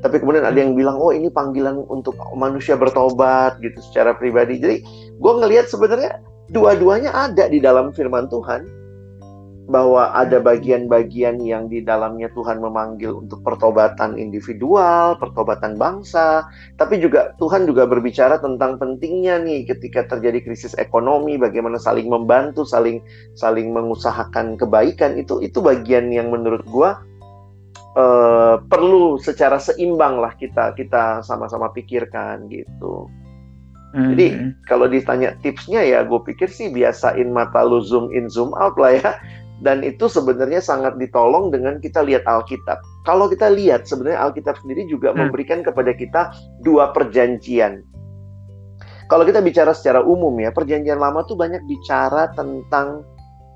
Tapi 0.00 0.16
kemudian 0.18 0.48
ada 0.48 0.56
yang 0.56 0.72
bilang 0.72 0.96
oh 0.96 1.12
ini 1.12 1.28
panggilan 1.28 1.84
untuk 1.92 2.16
manusia 2.32 2.74
bertobat 2.74 3.60
gitu 3.60 3.78
secara 3.84 4.16
pribadi. 4.16 4.56
Jadi 4.58 4.76
gue 5.20 5.32
ngelihat 5.36 5.68
sebenarnya 5.68 6.24
dua-duanya 6.50 7.12
ada 7.12 7.46
di 7.46 7.60
dalam 7.60 7.92
firman 7.92 8.26
Tuhan 8.32 8.82
bahwa 9.70 10.10
ada 10.12 10.42
bagian-bagian 10.42 11.38
yang 11.38 11.70
di 11.70 11.80
dalamnya 11.80 12.26
Tuhan 12.34 12.58
memanggil 12.58 13.14
untuk 13.14 13.46
pertobatan 13.46 14.18
individual, 14.18 15.14
pertobatan 15.16 15.78
bangsa, 15.78 16.44
tapi 16.76 16.98
juga 16.98 17.32
Tuhan 17.38 17.64
juga 17.64 17.86
berbicara 17.86 18.42
tentang 18.42 18.82
pentingnya 18.82 19.38
nih 19.38 19.64
ketika 19.70 20.04
terjadi 20.10 20.42
krisis 20.42 20.74
ekonomi, 20.82 21.38
bagaimana 21.38 21.78
saling 21.78 22.10
membantu, 22.10 22.66
saling 22.66 22.98
saling 23.38 23.70
mengusahakan 23.70 24.58
kebaikan. 24.58 25.14
Itu 25.14 25.38
itu 25.38 25.62
bagian 25.62 26.10
yang 26.10 26.34
menurut 26.34 26.66
gua 26.66 26.98
uh, 27.96 28.60
perlu 28.66 29.16
secara 29.20 29.60
seimbang 29.60 30.20
lah 30.20 30.32
kita 30.36 30.72
kita 30.76 31.20
sama-sama 31.24 31.72
pikirkan 31.72 32.48
gitu. 32.48 33.08
Mm-hmm. 33.92 34.08
Jadi 34.16 34.26
kalau 34.64 34.88
ditanya 34.88 35.36
tipsnya 35.44 35.84
ya 35.84 36.00
gue 36.00 36.20
pikir 36.24 36.48
sih 36.48 36.72
biasain 36.72 37.28
mata 37.28 37.60
lu 37.60 37.84
zoom 37.84 38.08
in 38.16 38.24
zoom 38.32 38.56
out 38.56 38.72
lah 38.80 38.96
ya 38.96 39.12
dan 39.62 39.86
itu 39.86 40.10
sebenarnya 40.10 40.58
sangat 40.58 40.98
ditolong 40.98 41.54
dengan 41.54 41.78
kita 41.78 42.02
lihat 42.02 42.26
Alkitab. 42.26 42.82
Kalau 43.06 43.30
kita 43.30 43.46
lihat 43.52 43.86
sebenarnya 43.86 44.18
Alkitab 44.26 44.58
sendiri 44.64 44.90
juga 44.90 45.14
hmm. 45.14 45.28
memberikan 45.28 45.62
kepada 45.62 45.94
kita 45.94 46.34
dua 46.66 46.90
perjanjian. 46.90 47.86
Kalau 49.06 49.22
kita 49.22 49.44
bicara 49.44 49.70
secara 49.76 50.02
umum 50.02 50.34
ya, 50.40 50.50
perjanjian 50.50 50.98
lama 50.98 51.22
tuh 51.28 51.38
banyak 51.38 51.62
bicara 51.68 52.32
tentang 52.34 53.06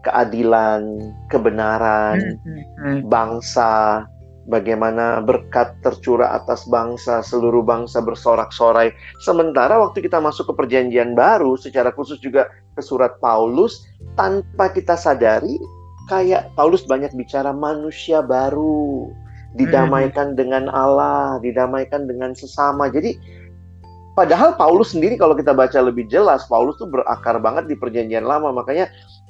keadilan, 0.07 1.01
kebenaran, 1.27 2.23
hmm, 2.23 2.39
hmm, 2.45 2.63
hmm. 2.79 2.99
bangsa, 3.11 4.07
bagaimana 4.47 5.21
berkat 5.23 5.75
tercurah 5.83 6.39
atas 6.39 6.65
bangsa, 6.71 7.21
seluruh 7.23 7.63
bangsa 7.67 8.01
bersorak-sorai. 8.01 8.95
Sementara 9.23 9.79
waktu 9.83 10.07
kita 10.07 10.23
masuk 10.23 10.51
ke 10.51 10.55
perjanjian 10.65 11.19
baru, 11.19 11.59
secara 11.59 11.91
khusus 11.93 12.19
juga 12.23 12.51
ke 12.79 12.83
surat 12.83 13.19
Paulus, 13.19 13.85
tanpa 14.15 14.71
kita 14.71 14.95
sadari, 14.95 15.59
kayak 16.07 16.55
Paulus 16.55 16.87
banyak 16.87 17.11
bicara 17.19 17.51
manusia 17.51 18.23
baru, 18.23 19.11
didamaikan 19.59 20.33
hmm. 20.35 20.39
dengan 20.39 20.65
Allah, 20.71 21.43
didamaikan 21.43 22.07
dengan 22.07 22.33
sesama. 22.33 22.87
Jadi 22.87 23.19
padahal 24.15 24.55
Paulus 24.55 24.95
sendiri 24.95 25.19
kalau 25.19 25.35
kita 25.35 25.51
baca 25.51 25.77
lebih 25.83 26.07
jelas, 26.07 26.47
Paulus 26.47 26.79
tuh 26.79 26.87
berakar 26.87 27.43
banget 27.43 27.67
di 27.67 27.75
perjanjian 27.75 28.23
lama. 28.23 28.55
Makanya 28.55 28.87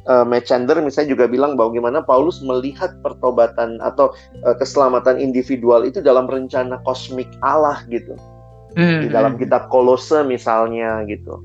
uh, 0.08 0.24
Matt 0.26 0.48
Chandler 0.48 0.78
misalnya 0.80 1.14
juga 1.18 1.26
bilang 1.30 1.54
bahwa 1.58 1.74
gimana 1.74 1.98
Paulus 2.02 2.40
melihat 2.42 2.96
pertobatan 3.02 3.78
atau 3.82 4.14
uh, 4.46 4.56
keselamatan 4.56 5.18
individual 5.20 5.84
itu 5.86 6.00
dalam 6.00 6.30
rencana 6.30 6.80
kosmik 6.86 7.28
Allah 7.42 7.82
gitu. 7.90 8.14
Hmm. 8.76 9.06
Di 9.06 9.08
dalam 9.08 9.40
kitab 9.40 9.72
Kolose 9.72 10.20
misalnya 10.26 11.00
gitu. 11.08 11.40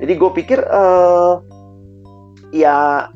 Jadi 0.00 0.12
gue 0.16 0.30
pikir 0.32 0.60
uh, 0.64 1.38
ya 2.50 3.08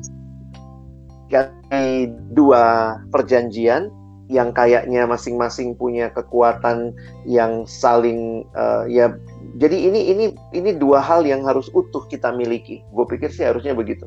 dari 1.29 2.09
dua 2.33 2.97
perjanjian 3.13 3.89
yang 4.29 4.53
kayaknya 4.53 5.09
masing-masing 5.09 5.73
punya 5.73 6.13
kekuatan 6.13 6.93
yang 7.25 7.65
saling 7.65 8.45
uh, 8.53 8.85
ya 8.85 9.17
jadi 9.57 9.89
ini 9.89 10.13
ini 10.13 10.25
ini 10.53 10.77
dua 10.77 11.01
hal 11.01 11.25
yang 11.25 11.41
harus 11.41 11.73
utuh 11.73 12.05
kita 12.05 12.29
miliki. 12.29 12.85
Gue 12.93 13.09
pikir 13.09 13.33
sih 13.33 13.41
harusnya 13.41 13.73
begitu. 13.73 14.05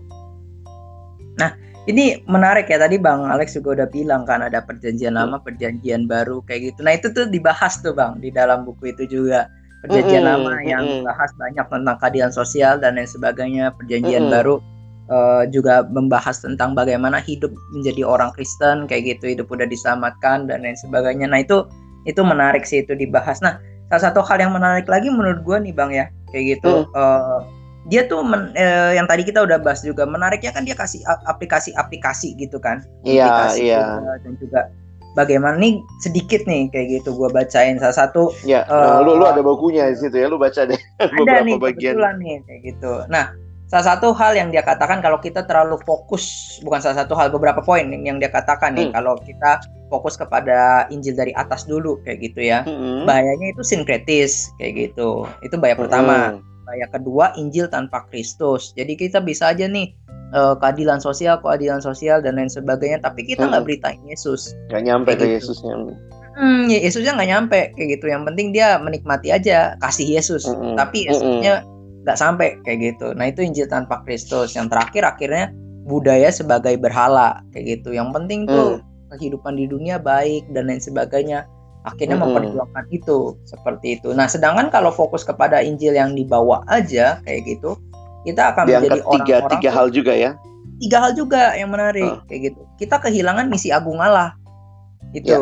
Nah, 1.41 1.57
ini 1.89 2.21
menarik 2.29 2.69
ya 2.69 2.79
tadi 2.79 3.01
Bang 3.01 3.27
Alex 3.27 3.57
juga 3.59 3.83
udah 3.83 3.89
bilang 3.91 4.23
kan 4.29 4.45
ada 4.45 4.61
perjanjian 4.63 5.17
lama, 5.17 5.41
perjanjian 5.41 6.05
baru 6.11 6.45
kayak 6.45 6.73
gitu. 6.73 6.81
Nah, 6.85 6.99
itu 6.99 7.09
tuh 7.15 7.29
dibahas 7.31 7.81
tuh 7.81 7.95
Bang 7.95 8.19
di 8.21 8.29
dalam 8.29 8.67
buku 8.67 8.93
itu 8.93 9.09
juga. 9.09 9.49
Perjanjian 9.83 10.23
mm 10.23 10.31
-hmm. 10.31 10.45
lama 10.47 10.55
yang 10.63 10.85
mm 10.87 10.95
-hmm. 11.03 11.07
bahas 11.11 11.31
banyak 11.35 11.67
tentang 11.67 11.97
keadilan 11.99 12.31
sosial 12.31 12.79
dan 12.79 12.95
lain 12.95 13.11
sebagainya, 13.11 13.75
perjanjian 13.75 14.27
mm 14.27 14.29
-hmm. 14.31 14.37
baru 14.39 14.55
uh, 15.13 15.45
juga 15.51 15.85
membahas 15.89 16.41
tentang 16.41 16.73
bagaimana 16.73 17.19
hidup 17.21 17.53
menjadi 17.77 18.03
orang 18.07 18.31
Kristen 18.37 18.89
kayak 18.89 19.19
gitu 19.19 19.37
hidup 19.37 19.51
udah 19.53 19.69
diselamatkan 19.69 20.47
dan 20.47 20.63
lain 20.63 20.77
sebagainya 20.79 21.29
nah 21.29 21.41
itu 21.45 21.67
itu 22.09 22.21
menarik 22.23 22.65
sih 22.65 22.85
itu 22.85 22.97
dibahas 22.97 23.43
nah 23.45 23.59
salah 23.93 24.13
satu 24.13 24.21
hal 24.25 24.41
yang 24.41 24.53
menarik 24.57 24.89
lagi 24.89 25.13
menurut 25.13 25.45
gue 25.45 25.57
nih 25.69 25.75
bang 25.77 25.91
ya 25.93 26.07
kayak 26.33 26.59
gitu 26.59 26.89
hmm. 26.89 26.97
uh, 26.97 27.41
dia 27.91 28.07
tuh 28.07 28.23
men, 28.23 28.55
uh, 28.55 28.93
yang 28.95 29.11
tadi 29.11 29.27
kita 29.27 29.43
udah 29.43 29.59
bahas 29.59 29.83
juga 29.83 30.07
menariknya 30.07 30.55
kan 30.55 30.63
dia 30.63 30.79
kasih 30.79 31.03
aplikasi-aplikasi 31.27 32.39
gitu 32.39 32.63
kan 32.63 32.87
iya 33.03 33.51
iya 33.59 33.99
dan 34.23 34.39
juga 34.39 34.71
bagaimana 35.19 35.59
nih 35.59 35.83
sedikit 36.01 36.47
nih 36.47 36.71
kayak 36.73 37.03
gitu 37.03 37.13
gue 37.13 37.29
bacain 37.35 37.77
salah 37.83 37.97
satu 38.07 38.33
ya 38.47 38.65
uh, 38.71 39.03
lu 39.05 39.19
lu 39.19 39.25
ada 39.27 39.43
bukunya 39.45 39.91
di 39.93 39.99
situ 39.99 40.15
ya 40.15 40.27
lu 40.31 40.39
baca 40.41 40.65
deh 40.65 40.79
ada 41.21 41.43
nih 41.45 41.59
bagian. 41.59 41.99
kebetulan 41.99 42.15
nih 42.23 42.37
kayak 42.47 42.61
gitu 42.71 42.93
nah 43.11 43.35
salah 43.73 43.97
satu 43.97 44.13
hal 44.13 44.37
yang 44.37 44.53
dia 44.53 44.61
katakan 44.61 45.01
kalau 45.01 45.17
kita 45.17 45.49
terlalu 45.49 45.81
fokus 45.83 46.57
bukan 46.61 46.81
salah 46.81 47.05
satu 47.05 47.17
hal 47.17 47.33
beberapa 47.33 47.65
poin 47.65 47.89
yang 47.89 48.21
dia 48.21 48.29
katakan 48.29 48.77
nih 48.77 48.93
hmm. 48.93 48.95
kalau 48.95 49.17
kita 49.25 49.65
fokus 49.89 50.17
kepada 50.17 50.89
Injil 50.93 51.17
dari 51.17 51.33
atas 51.37 51.65
dulu 51.65 52.01
kayak 52.05 52.21
gitu 52.21 52.41
ya 52.45 52.65
hmm. 52.69 53.09
bahayanya 53.09 53.57
itu 53.57 53.65
sinkretis 53.65 54.53
kayak 54.61 54.93
gitu 54.93 55.25
itu 55.41 55.55
bahaya 55.57 55.77
hmm. 55.77 56.52
Bahaya 56.65 56.87
kedua 56.91 57.35
Injil 57.39 57.67
tanpa 57.69 58.07
Kristus 58.09 58.73
jadi 58.79 58.95
kita 58.95 59.19
bisa 59.23 59.51
aja 59.51 59.67
nih 59.67 59.93
uh, 60.35 60.55
keadilan 60.59 61.03
sosial 61.03 61.39
keadilan 61.43 61.83
sosial 61.83 62.23
dan 62.23 62.39
lain 62.39 62.51
sebagainya 62.51 63.03
tapi 63.03 63.27
kita 63.27 63.47
nggak 63.47 63.63
hmm. 63.63 63.69
beritain 63.69 64.03
Yesus 64.07 64.55
nggak 64.71 64.83
nyampe 64.87 65.11
ke 65.17 65.25
gitu. 65.27 65.53
Yesusnya 65.53 65.77
Hmm, 66.33 66.65
ya 66.65 66.81
Yesusnya 66.81 67.13
nggak 67.13 67.29
nyampe 67.29 67.61
kayak 67.77 68.01
gitu. 68.01 68.09
Yang 68.09 68.33
penting 68.33 68.57
dia 68.57 68.81
menikmati 68.81 69.29
aja 69.29 69.77
kasih 69.85 70.17
Yesus. 70.17 70.49
Mm 70.49 70.57
-hmm. 70.57 70.75
Tapi 70.81 70.99
Yesusnya 71.05 71.55
mm 71.61 71.65
-hmm 71.69 71.73
nggak 72.03 72.19
sampai 72.19 72.59
kayak 72.67 72.79
gitu. 72.93 73.15
Nah 73.15 73.31
itu 73.31 73.41
Injil 73.47 73.71
tanpa 73.71 74.03
Kristus. 74.03 74.59
Yang 74.59 74.75
terakhir 74.75 75.03
akhirnya 75.07 75.45
budaya 75.87 76.29
sebagai 76.35 76.75
berhala 76.79 77.41
kayak 77.55 77.81
gitu. 77.81 77.95
Yang 77.95 78.11
penting 78.15 78.41
tuh 78.51 78.83
hmm. 78.83 79.15
kehidupan 79.15 79.55
di 79.55 79.71
dunia 79.71 80.03
baik 80.03 80.51
dan 80.51 80.69
lain 80.69 80.83
sebagainya. 80.83 81.47
Akhirnya 81.83 82.15
hmm. 82.15 82.25
memperjuangkan 82.25 82.85
itu 82.95 83.35
seperti 83.43 83.99
itu. 83.99 84.15
Nah 84.15 84.31
sedangkan 84.31 84.71
kalau 84.71 84.95
fokus 84.95 85.27
kepada 85.27 85.59
Injil 85.59 85.99
yang 85.99 86.15
dibawa 86.15 86.63
aja 86.71 87.19
kayak 87.27 87.43
gitu, 87.47 87.75
kita 88.23 88.55
akan 88.55 88.71
Diangkat 88.71 88.83
menjadi 88.87 89.01
orang-orang 89.03 89.27
tiga, 89.27 89.37
tiga 89.59 89.71
hal 89.75 89.87
juga 89.91 90.13
ya. 90.15 90.31
Tiga 90.79 90.99
hal 90.99 91.13
juga 91.19 91.43
yang 91.59 91.71
menarik 91.75 92.07
hmm. 92.07 92.25
kayak 92.31 92.41
gitu. 92.53 92.61
Kita 92.79 92.97
kehilangan 93.03 93.51
misi 93.51 93.75
agung 93.75 93.99
Allah 93.99 94.35
itu. 95.11 95.35
Ya 95.35 95.39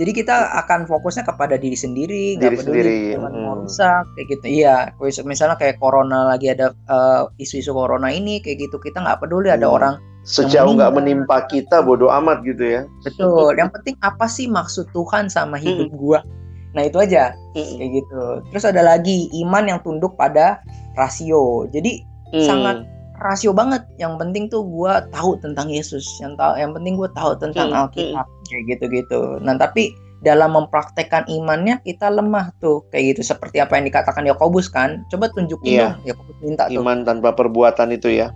jadi 0.00 0.16
kita 0.16 0.36
akan 0.64 0.88
fokusnya 0.88 1.28
kepada 1.28 1.60
diri 1.60 1.76
sendiri 1.76 2.40
nggak 2.40 2.64
peduli 2.64 2.80
sendiri. 2.80 3.00
hmm. 3.20 3.44
mau 3.44 3.54
rusak 3.60 4.08
kayak 4.16 4.26
gitu 4.32 4.46
iya 4.48 4.88
misalnya 5.28 5.60
kayak 5.60 5.76
corona 5.76 6.32
lagi 6.32 6.48
ada 6.48 6.72
uh, 6.88 7.28
isu-isu 7.36 7.76
corona 7.76 8.08
ini 8.08 8.40
kayak 8.40 8.64
gitu 8.64 8.80
kita 8.80 9.04
nggak 9.04 9.20
peduli 9.20 9.52
ada 9.52 9.68
hmm. 9.68 9.76
orang 9.76 9.94
sejauh 10.24 10.72
nggak 10.72 10.96
menimpa 10.96 11.44
kita 11.52 11.84
bodoh 11.84 12.08
amat 12.08 12.40
gitu 12.48 12.80
ya 12.80 12.80
betul 13.04 13.52
yang 13.60 13.68
penting 13.68 13.96
apa 14.00 14.24
sih 14.24 14.48
maksud 14.48 14.88
Tuhan 14.96 15.28
sama 15.28 15.60
hidup 15.60 15.92
hmm. 15.92 16.00
gua 16.00 16.24
nah 16.72 16.88
itu 16.88 16.96
aja 16.96 17.36
hmm. 17.52 17.76
kayak 17.76 17.90
gitu 18.00 18.22
terus 18.48 18.64
ada 18.64 18.80
lagi 18.80 19.28
iman 19.44 19.68
yang 19.68 19.80
tunduk 19.84 20.16
pada 20.16 20.64
rasio 20.96 21.68
jadi 21.68 22.00
hmm. 22.32 22.46
sangat 22.48 22.88
rasio 23.20 23.52
banget. 23.54 23.84
Yang 24.00 24.14
penting 24.18 24.44
tuh 24.48 24.64
gue 24.64 24.92
tahu 25.12 25.36
tentang 25.38 25.68
Yesus. 25.68 26.04
Yang 26.18 26.40
tahu, 26.40 26.52
yang 26.58 26.72
penting 26.74 26.94
gue 26.96 27.10
tahu 27.12 27.32
tentang 27.38 27.68
hmm, 27.70 27.80
Alkitab 27.86 28.26
hmm. 28.26 28.44
kayak 28.48 28.62
gitu-gitu. 28.76 29.20
Nah 29.44 29.54
tapi 29.60 29.94
dalam 30.20 30.52
mempraktekkan 30.52 31.24
imannya 31.32 31.80
kita 31.80 32.12
lemah 32.12 32.52
tuh 32.60 32.84
kayak 32.92 33.16
gitu 33.16 33.32
seperti 33.32 33.56
apa 33.56 33.80
yang 33.80 33.88
dikatakan 33.88 34.28
Yakobus 34.28 34.68
kan 34.68 35.00
coba 35.08 35.32
tunjukin 35.32 35.80
iya. 35.80 35.96
dong 35.96 36.12
Yakobus 36.12 36.36
minta 36.44 36.68
tuh 36.68 36.76
iman 36.76 37.08
tanpa 37.08 37.32
perbuatan 37.32 37.88
itu 37.88 38.20
ya 38.20 38.28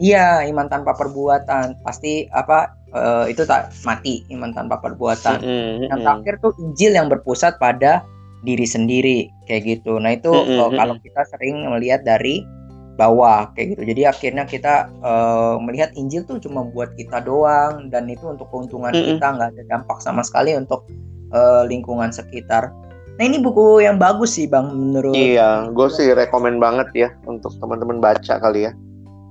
iya 0.00 0.40
iman 0.48 0.64
tanpa 0.72 0.96
perbuatan 0.96 1.76
pasti 1.84 2.24
apa 2.32 2.72
uh, 2.94 3.24
itu 3.26 3.46
tak 3.46 3.70
mati 3.86 4.26
iman 4.34 4.50
tanpa 4.54 4.78
perbuatan. 4.82 5.38
Mm-hmm. 5.40 5.88
Yang 5.90 6.00
terakhir 6.02 6.34
tuh 6.42 6.52
Injil 6.58 6.92
yang 6.96 7.08
berpusat 7.10 7.58
pada 7.58 8.02
diri 8.42 8.64
sendiri 8.64 9.28
kayak 9.44 9.68
gitu. 9.68 10.00
Nah 10.00 10.16
itu 10.16 10.32
uh, 10.32 10.70
kalau 10.72 10.96
kita 11.04 11.22
sering 11.28 11.68
melihat 11.68 12.02
dari 12.02 12.42
bawah 13.00 13.48
kayak 13.56 13.72
gitu. 13.76 13.82
Jadi 13.88 14.02
akhirnya 14.04 14.44
kita 14.44 14.92
uh, 15.00 15.56
melihat 15.56 15.96
Injil 15.96 16.28
tuh 16.28 16.36
cuma 16.36 16.68
buat 16.68 16.92
kita 17.00 17.24
doang 17.24 17.88
dan 17.88 18.04
itu 18.12 18.28
untuk 18.28 18.52
keuntungan 18.52 18.92
mm-hmm. 18.92 19.16
kita 19.16 19.26
nggak 19.40 19.48
ada 19.56 19.62
dampak 19.72 19.98
sama 20.04 20.20
sekali 20.20 20.52
untuk 20.52 20.84
uh, 21.32 21.64
lingkungan 21.64 22.12
sekitar. 22.12 22.68
Nah 23.16 23.24
ini 23.24 23.40
buku 23.40 23.80
yang 23.80 23.96
bagus 23.96 24.36
sih 24.36 24.44
bang 24.44 24.68
menurut. 24.68 25.16
Iya, 25.16 25.72
gue 25.72 25.88
sih 25.92 26.12
rekomend 26.12 26.60
banget 26.60 26.88
ya 26.92 27.08
untuk 27.24 27.56
teman-teman 27.56 28.00
baca 28.00 28.36
kali 28.36 28.68
ya. 28.68 28.72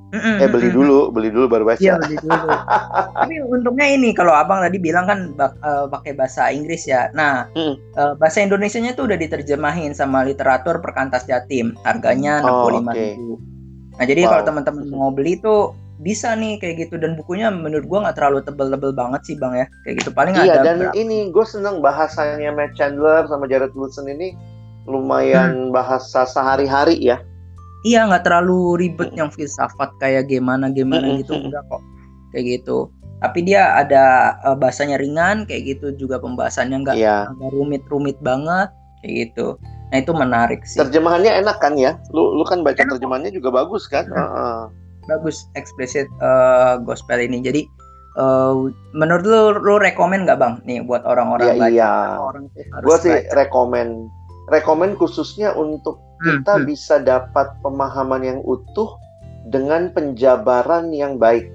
Mm-mm, 0.10 0.42
eh 0.42 0.50
beli 0.50 0.74
dulu, 0.74 1.14
beli 1.14 1.30
dulu 1.30 1.46
baru 1.46 1.70
baca. 1.70 1.78
Iya 1.78 2.02
beli 2.02 2.18
dulu. 2.18 2.50
Tapi 3.22 3.36
untungnya 3.46 3.94
ini 3.94 4.10
kalau 4.18 4.34
abang 4.34 4.66
tadi 4.66 4.82
bilang 4.82 5.06
kan 5.06 5.38
bak, 5.38 5.54
uh, 5.62 5.86
pakai 5.86 6.18
bahasa 6.18 6.50
Inggris 6.50 6.90
ya. 6.90 7.14
Nah 7.14 7.46
mm. 7.54 7.94
uh, 7.94 8.14
bahasa 8.18 8.42
Indonesia-nya 8.42 8.98
tuh 8.98 9.06
udah 9.06 9.18
diterjemahin 9.22 9.94
sama 9.94 10.26
literatur 10.26 10.82
Perkantas 10.82 11.30
Jatim. 11.30 11.78
Harganya 11.86 12.42
enam 12.42 12.66
puluh 12.66 12.82
lima 12.82 12.94
ribu. 12.98 13.38
Nah 14.00 14.06
jadi 14.08 14.24
wow. 14.24 14.30
kalau 14.32 14.44
teman-teman 14.48 14.84
mau 14.88 15.12
beli 15.12 15.36
tuh 15.44 15.76
bisa 16.00 16.32
nih 16.32 16.56
kayak 16.64 16.88
gitu. 16.88 16.96
Dan 16.96 17.20
bukunya 17.20 17.52
menurut 17.52 17.84
gua 17.86 18.08
nggak 18.08 18.16
terlalu 18.16 18.40
tebel-tebel 18.48 18.96
banget 18.96 19.22
sih 19.28 19.36
bang 19.36 19.54
ya. 19.60 19.68
Kayak 19.84 19.96
gitu. 20.00 20.10
Paling 20.16 20.36
iya, 20.40 20.56
ada 20.56 20.64
dan 20.64 20.78
berapa. 20.88 20.94
ini 20.96 21.18
gue 21.36 21.46
seneng 21.46 21.84
bahasanya 21.84 22.50
Matt 22.56 22.80
Chandler 22.80 23.28
sama 23.28 23.46
Jared 23.52 23.76
Wilson 23.76 24.08
ini 24.08 24.34
lumayan 24.88 25.70
hmm. 25.70 25.76
bahasa 25.76 26.24
sehari-hari 26.24 26.96
ya. 27.04 27.20
Iya 27.84 28.08
nggak 28.08 28.24
terlalu 28.24 28.88
ribet 28.88 29.12
yang 29.16 29.32
filsafat 29.32 29.92
kayak 30.00 30.32
gimana 30.32 30.72
gimana 30.72 31.20
gitu. 31.20 31.36
enggak 31.36 31.68
kok. 31.68 31.84
Kayak 32.32 32.64
gitu. 32.64 32.88
Tapi 33.20 33.44
dia 33.44 33.76
ada 33.76 34.36
uh, 34.48 34.56
bahasanya 34.56 34.96
ringan 34.96 35.44
kayak 35.44 35.76
gitu 35.76 35.92
juga 36.00 36.24
pembahasannya 36.24 36.88
nggak 36.88 36.96
yeah. 36.96 37.28
rumit-rumit 37.52 38.16
banget 38.24 38.72
kayak 39.04 39.28
gitu 39.28 39.60
nah 39.90 39.98
itu 39.98 40.12
menarik 40.14 40.62
sih 40.66 40.78
terjemahannya 40.78 41.32
enak 41.42 41.58
kan 41.58 41.74
ya 41.76 41.98
lu 42.14 42.38
lu 42.38 42.46
kan 42.46 42.62
baca 42.62 42.78
enak. 42.78 42.98
terjemahannya 42.98 43.32
juga 43.34 43.50
bagus 43.50 43.90
kan 43.90 44.06
uh 44.14 44.22
-uh. 44.22 44.60
bagus 45.10 45.50
eksplisit 45.58 46.06
uh, 46.22 46.78
gospel 46.82 47.18
ini 47.18 47.42
jadi 47.42 47.62
uh, 48.22 48.70
menurut 48.94 49.26
lu 49.26 49.42
lu 49.58 49.76
rekomend 49.82 50.30
nggak 50.30 50.38
bang 50.38 50.54
nih 50.70 50.86
buat 50.86 51.02
orang-orang 51.10 51.58
ya, 51.58 51.62
baca 51.62 51.74
iya. 51.74 51.94
orang 52.22 52.44
gue 52.56 52.98
sih 53.02 53.16
rekomend 53.34 54.10
rekomend 54.54 54.94
khususnya 55.02 55.54
untuk 55.58 55.98
Hmm, 56.20 56.44
kita 56.44 56.54
hmm. 56.60 56.66
bisa 56.68 56.96
dapat 57.00 57.48
pemahaman 57.64 58.22
yang 58.28 58.40
utuh 58.44 59.00
dengan 59.48 59.88
penjabaran 59.96 60.92
yang 60.92 61.16
baik. 61.16 61.48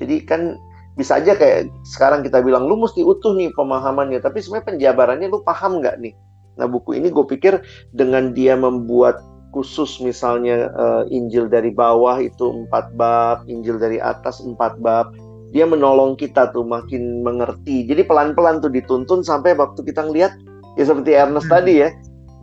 Jadi 0.00 0.24
kan 0.24 0.56
bisa 0.96 1.20
aja 1.20 1.36
kayak 1.36 1.68
sekarang 1.84 2.24
kita 2.24 2.40
bilang 2.40 2.64
lu 2.64 2.80
mesti 2.80 3.04
utuh 3.04 3.36
nih 3.36 3.52
pemahamannya, 3.52 4.24
tapi 4.24 4.40
sebenarnya 4.40 4.72
penjabarannya 4.72 5.28
lu 5.28 5.44
paham 5.44 5.84
nggak 5.84 6.00
nih? 6.00 6.16
Nah 6.56 6.66
buku 6.68 6.96
ini 6.96 7.12
gue 7.12 7.24
pikir 7.24 7.60
dengan 7.92 8.32
dia 8.32 8.56
membuat 8.56 9.20
khusus 9.54 10.00
misalnya 10.04 10.68
uh, 10.76 11.04
Injil 11.08 11.48
dari 11.48 11.72
bawah 11.72 12.20
itu 12.20 12.66
empat 12.66 12.92
bab, 12.96 13.48
Injil 13.48 13.80
dari 13.80 13.96
atas 13.96 14.44
empat 14.44 14.76
bab, 14.84 15.16
dia 15.56 15.64
menolong 15.64 16.16
kita 16.20 16.52
tuh 16.52 16.66
makin 16.66 17.24
mengerti. 17.24 17.88
Jadi 17.88 18.04
pelan-pelan 18.04 18.60
tuh 18.60 18.68
dituntun 18.68 19.24
sampai 19.24 19.56
waktu 19.56 19.80
kita 19.80 20.04
ngeliat 20.04 20.36
ya 20.76 20.84
seperti 20.84 21.16
Ernest 21.16 21.48
hmm. 21.48 21.54
tadi 21.56 21.74
ya, 21.80 21.88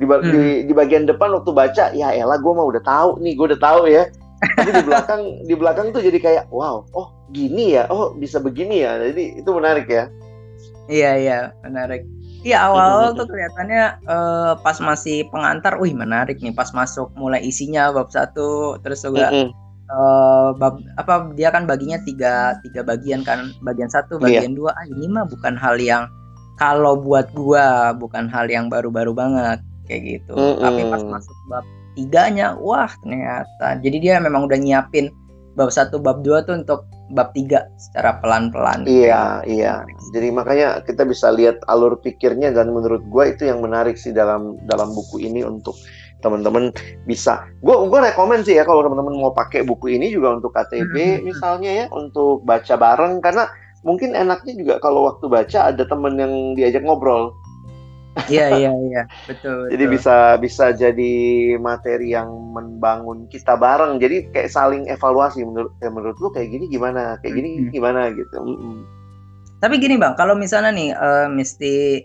di, 0.01 0.05
hmm. 0.09 0.23
di 0.25 0.41
di 0.65 0.73
bagian 0.73 1.05
depan 1.05 1.29
waktu 1.37 1.51
baca 1.53 1.93
ya 1.93 2.09
elah 2.17 2.41
gue 2.41 2.53
mah 2.53 2.65
udah 2.65 2.81
tahu 2.81 3.21
nih 3.21 3.33
gue 3.37 3.45
udah 3.53 3.61
tahu 3.61 3.81
ya 3.85 4.09
tapi 4.57 4.69
di 4.75 4.83
belakang 4.83 5.21
di 5.45 5.55
belakang 5.55 5.87
tuh 5.95 6.01
jadi 6.03 6.19
kayak 6.19 6.45
wow 6.51 6.83
oh 6.97 7.07
gini 7.31 7.77
ya 7.77 7.87
oh 7.93 8.11
bisa 8.17 8.41
begini 8.41 8.83
ya 8.83 8.99
jadi 8.99 9.39
itu 9.39 9.49
menarik 9.53 9.87
ya 9.87 10.09
iya 10.89 11.11
iya 11.15 11.39
menarik 11.63 12.03
Iya 12.43 12.57
awal 12.67 13.15
tuh 13.15 13.23
kelihatannya 13.23 14.03
uh, 14.03 14.59
pas 14.59 14.75
masih 14.83 15.23
pengantar, 15.31 15.79
wih 15.79 15.95
menarik 15.95 16.43
nih. 16.43 16.51
Pas 16.51 16.75
masuk 16.75 17.07
mulai 17.15 17.39
isinya 17.39 17.95
bab 17.95 18.11
satu, 18.11 18.75
terus 18.83 18.99
juga 19.07 19.31
uh, 19.87 20.51
bab 20.51 20.83
apa 20.99 21.31
dia 21.39 21.55
kan 21.55 21.63
baginya 21.63 21.95
tiga 22.03 22.59
tiga 22.67 22.83
bagian 22.83 23.23
kan, 23.23 23.55
bagian 23.63 23.87
satu, 23.87 24.19
iya. 24.19 24.43
bagian 24.43 24.59
dua. 24.59 24.75
Ah 24.75 24.83
ini 24.83 25.07
mah 25.07 25.23
bukan 25.23 25.55
hal 25.55 25.79
yang 25.79 26.11
kalau 26.59 26.99
buat 26.99 27.31
gua 27.31 27.95
bukan 27.95 28.27
hal 28.27 28.51
yang 28.51 28.67
baru-baru 28.67 29.15
banget 29.15 29.63
kayak 29.87 30.19
gitu. 30.19 30.35
Mm 30.35 30.43
-hmm. 30.59 30.63
Tapi 30.67 30.81
pas 30.91 31.03
masuk 31.07 31.37
bab 31.47 31.65
tiganya, 31.95 32.59
wah 32.59 32.91
ternyata. 32.99 33.79
Jadi 33.79 33.97
dia 34.03 34.19
memang 34.19 34.51
udah 34.51 34.59
nyiapin 34.59 35.15
bab 35.53 35.69
satu, 35.69 36.01
bab 36.01 36.25
dua 36.25 36.41
tuh 36.45 36.61
untuk 36.61 36.89
bab 37.13 37.29
tiga 37.37 37.69
secara 37.77 38.17
pelan-pelan. 38.19 38.89
Iya, 38.89 39.45
iya. 39.45 39.85
Jadi 40.15 40.33
makanya 40.33 40.81
kita 40.81 41.05
bisa 41.05 41.29
lihat 41.29 41.61
alur 41.69 41.99
pikirnya 42.01 42.49
dan 42.49 42.73
menurut 42.73 43.05
gue 43.05 43.23
itu 43.29 43.45
yang 43.45 43.61
menarik 43.61 43.95
sih 43.99 44.11
dalam 44.15 44.57
dalam 44.65 44.89
buku 44.91 45.21
ini 45.21 45.45
untuk 45.45 45.77
teman-teman 46.23 46.71
bisa. 47.05 47.45
Gue 47.59 47.75
gue 47.85 47.99
rekomend 47.99 48.47
sih 48.47 48.55
ya 48.55 48.63
kalau 48.63 48.81
teman-teman 48.87 49.19
mau 49.19 49.33
pakai 49.35 49.61
buku 49.67 49.93
ini 49.93 50.09
juga 50.09 50.39
untuk 50.39 50.55
KTB 50.55 50.95
hmm. 50.95 51.21
misalnya 51.27 51.71
ya 51.83 51.85
untuk 51.91 52.41
baca 52.47 52.73
bareng 52.79 53.19
karena 53.19 53.45
mungkin 53.83 54.15
enaknya 54.15 54.55
juga 54.55 54.73
kalau 54.79 55.11
waktu 55.11 55.27
baca 55.27 55.69
ada 55.69 55.83
temen 55.83 56.15
yang 56.15 56.33
diajak 56.55 56.87
ngobrol 56.87 57.35
Iya 58.29 58.45
iya 58.61 58.71
iya 58.71 59.03
betul. 59.25 59.73
Jadi 59.73 59.83
betul. 59.89 59.93
bisa 59.97 60.15
bisa 60.37 60.65
jadi 60.69 61.13
materi 61.57 62.13
yang 62.13 62.29
membangun 62.29 63.25
kita 63.27 63.57
bareng. 63.57 63.97
Jadi 63.97 64.29
kayak 64.29 64.53
saling 64.53 64.85
evaluasi 64.85 65.41
menurut 65.41 65.73
ya 65.81 65.89
menurut 65.89 66.17
lu 66.21 66.29
kayak 66.29 66.53
gini 66.53 66.69
gimana, 66.69 67.17
kayak 67.25 67.41
gini 67.41 67.49
hmm. 67.57 67.71
gimana 67.73 68.13
gitu. 68.13 68.37
Mm-hmm. 68.37 68.77
Tapi 69.63 69.75
gini 69.79 69.95
bang, 69.97 70.13
kalau 70.13 70.35
misalnya 70.37 70.75
nih 70.75 70.91
uh, 70.93 71.27
mesti 71.31 72.03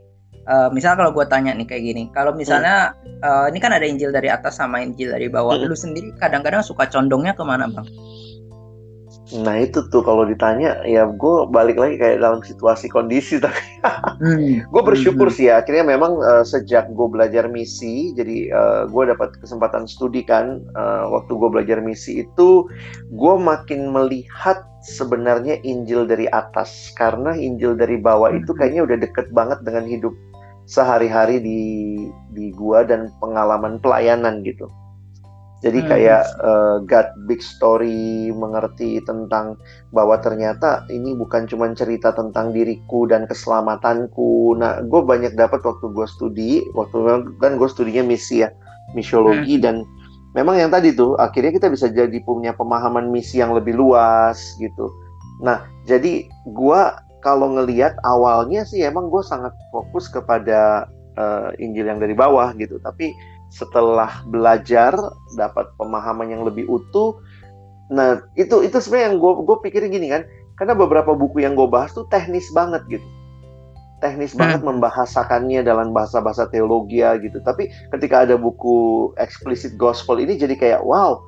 uh, 0.49 0.71
misalnya 0.73 1.05
kalau 1.05 1.13
gue 1.13 1.27
tanya 1.27 1.53
nih 1.53 1.67
kayak 1.67 1.85
gini, 1.85 2.03
kalau 2.15 2.33
misalnya 2.33 2.95
hmm. 3.03 3.21
uh, 3.21 3.47
ini 3.51 3.59
kan 3.59 3.75
ada 3.75 3.85
Injil 3.85 4.15
dari 4.15 4.31
atas 4.31 4.57
sama 4.63 4.81
Injil 4.81 5.11
dari 5.11 5.27
bawah, 5.27 5.59
hmm. 5.59 5.67
lu 5.67 5.77
sendiri 5.77 6.15
kadang-kadang 6.23 6.63
suka 6.65 6.87
condongnya 6.87 7.35
ke 7.35 7.43
mana 7.43 7.67
bang? 7.69 7.85
Nah 9.29 9.61
itu 9.61 9.85
tuh 9.93 10.01
kalau 10.01 10.25
ditanya 10.25 10.81
ya 10.89 11.05
gue 11.05 11.37
balik 11.53 11.77
lagi 11.77 12.01
kayak 12.01 12.25
dalam 12.25 12.41
situasi 12.41 12.89
kondisi 12.89 13.37
tapi 13.45 13.61
hmm. 14.25 14.73
gue 14.73 14.83
bersyukur 14.83 15.29
hmm. 15.29 15.37
sih 15.37 15.45
ya 15.53 15.61
akhirnya 15.61 15.85
memang 15.85 16.17
uh, 16.25 16.45
sejak 16.45 16.89
gue 16.89 17.09
belajar 17.13 17.45
misi 17.53 18.17
jadi 18.17 18.37
uh, 18.49 18.59
eh, 18.59 18.83
gue 18.89 19.03
dapat 19.13 19.37
kesempatan 19.37 19.85
studi 19.85 20.25
kan 20.25 20.65
uh, 20.73 21.13
waktu 21.13 21.37
gue 21.37 21.49
belajar 21.53 21.79
misi 21.85 22.25
itu 22.25 22.65
gue 23.13 23.35
makin 23.37 23.93
melihat 23.93 24.65
sebenarnya 24.81 25.61
Injil 25.61 26.09
dari 26.09 26.25
atas 26.33 26.97
karena 26.97 27.37
Injil 27.37 27.77
dari 27.77 28.01
bawah 28.01 28.33
itu 28.33 28.55
hmm. 28.55 28.59
kayaknya 28.59 28.83
udah 28.89 28.97
deket 28.97 29.27
banget 29.37 29.61
dengan 29.61 29.85
hidup 29.85 30.15
sehari-hari 30.69 31.41
di 31.41 31.61
di 32.37 32.53
gua 32.53 32.85
dan 32.85 33.09
pengalaman 33.25 33.81
pelayanan 33.81 34.45
gitu. 34.45 34.69
Jadi 35.59 35.83
hmm. 35.83 35.89
kayak 35.91 36.23
uh, 36.39 36.77
God 36.87 37.09
big 37.27 37.43
story 37.43 38.31
mengerti 38.31 39.03
tentang 39.03 39.59
bahwa 39.91 40.15
ternyata 40.23 40.87
ini 40.87 41.19
bukan 41.19 41.51
cuma 41.51 41.67
cerita 41.75 42.15
tentang 42.15 42.55
diriku 42.55 43.11
dan 43.11 43.27
keselamatanku. 43.27 44.55
Nah, 44.55 44.87
gue 44.87 45.01
banyak 45.03 45.35
dapat 45.35 45.59
waktu 45.67 45.91
gue 45.91 46.07
studi, 46.07 46.63
waktu 46.79 47.27
kan 47.43 47.59
gue 47.59 47.69
studinya 47.69 48.07
misi 48.07 48.47
ya, 48.47 48.55
misiologi 48.95 49.59
hmm. 49.59 49.65
dan 49.67 49.77
memang 50.39 50.63
yang 50.63 50.71
tadi 50.71 50.95
tuh 50.95 51.19
akhirnya 51.19 51.51
kita 51.51 51.67
bisa 51.67 51.91
jadi 51.91 52.19
punya 52.23 52.55
pemahaman 52.55 53.11
misi 53.11 53.43
yang 53.43 53.51
lebih 53.51 53.75
luas 53.75 54.39
gitu. 54.63 54.87
Nah, 55.43 55.67
jadi 55.91 56.23
gue 56.55 56.81
kalau 57.19 57.51
ngelihat 57.59 57.99
awalnya 58.07 58.63
sih 58.63 58.87
emang 58.87 59.11
gue 59.11 59.27
sangat 59.27 59.51
fokus 59.75 60.07
kepada 60.07 60.87
uh, 61.19 61.51
Injil 61.59 61.91
yang 61.91 61.99
dari 61.99 62.15
bawah 62.15 62.55
gitu, 62.55 62.79
tapi 62.79 63.11
setelah 63.49 64.23
belajar 64.29 64.95
dapat 65.35 65.73
pemahaman 65.81 66.29
yang 66.29 66.43
lebih 66.45 66.69
utuh. 66.69 67.17
Nah 67.89 68.21
itu 68.37 68.61
itu 68.61 68.77
sebenarnya 68.79 69.07
yang 69.13 69.17
gue 69.19 69.33
gue 69.45 69.57
pikirin 69.65 69.93
gini 69.93 70.09
kan 70.13 70.23
karena 70.61 70.75
beberapa 70.77 71.17
buku 71.17 71.41
yang 71.43 71.57
gue 71.57 71.69
bahas 71.71 71.95
tuh 71.97 72.05
teknis 72.13 72.49
banget 72.53 72.85
gitu. 72.91 73.07
Teknis 73.99 74.37
hmm. 74.37 74.41
banget 74.41 74.61
membahasakannya 74.63 75.65
dalam 75.65 75.91
bahasa-bahasa 75.97 76.47
teologi 76.53 77.01
ya 77.01 77.17
gitu. 77.19 77.41
Tapi 77.43 77.73
ketika 77.97 78.29
ada 78.29 78.37
buku 78.37 79.11
explicit 79.17 79.75
gospel 79.81 80.21
ini 80.21 80.37
jadi 80.37 80.55
kayak 80.55 80.81
wow 80.85 81.19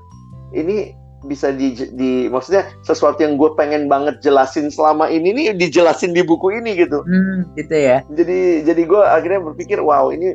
ini 0.53 0.95
bisa 1.21 1.53
di, 1.53 1.77
di 1.77 2.33
maksudnya 2.33 2.65
sesuatu 2.81 3.21
yang 3.21 3.37
gue 3.37 3.53
pengen 3.53 3.93
banget 3.93 4.25
jelasin 4.25 4.73
selama 4.73 5.13
ini 5.13 5.37
nih 5.37 5.47
dijelasin 5.53 6.17
di 6.17 6.25
buku 6.25 6.61
ini 6.61 6.77
gitu. 6.77 7.05
Hmm, 7.05 7.53
gitu 7.57 7.77
ya. 7.77 8.01
Jadi 8.09 8.65
jadi 8.65 8.83
gue 8.89 9.03
akhirnya 9.05 9.41
berpikir 9.45 9.81
wow 9.85 10.09
ini 10.13 10.33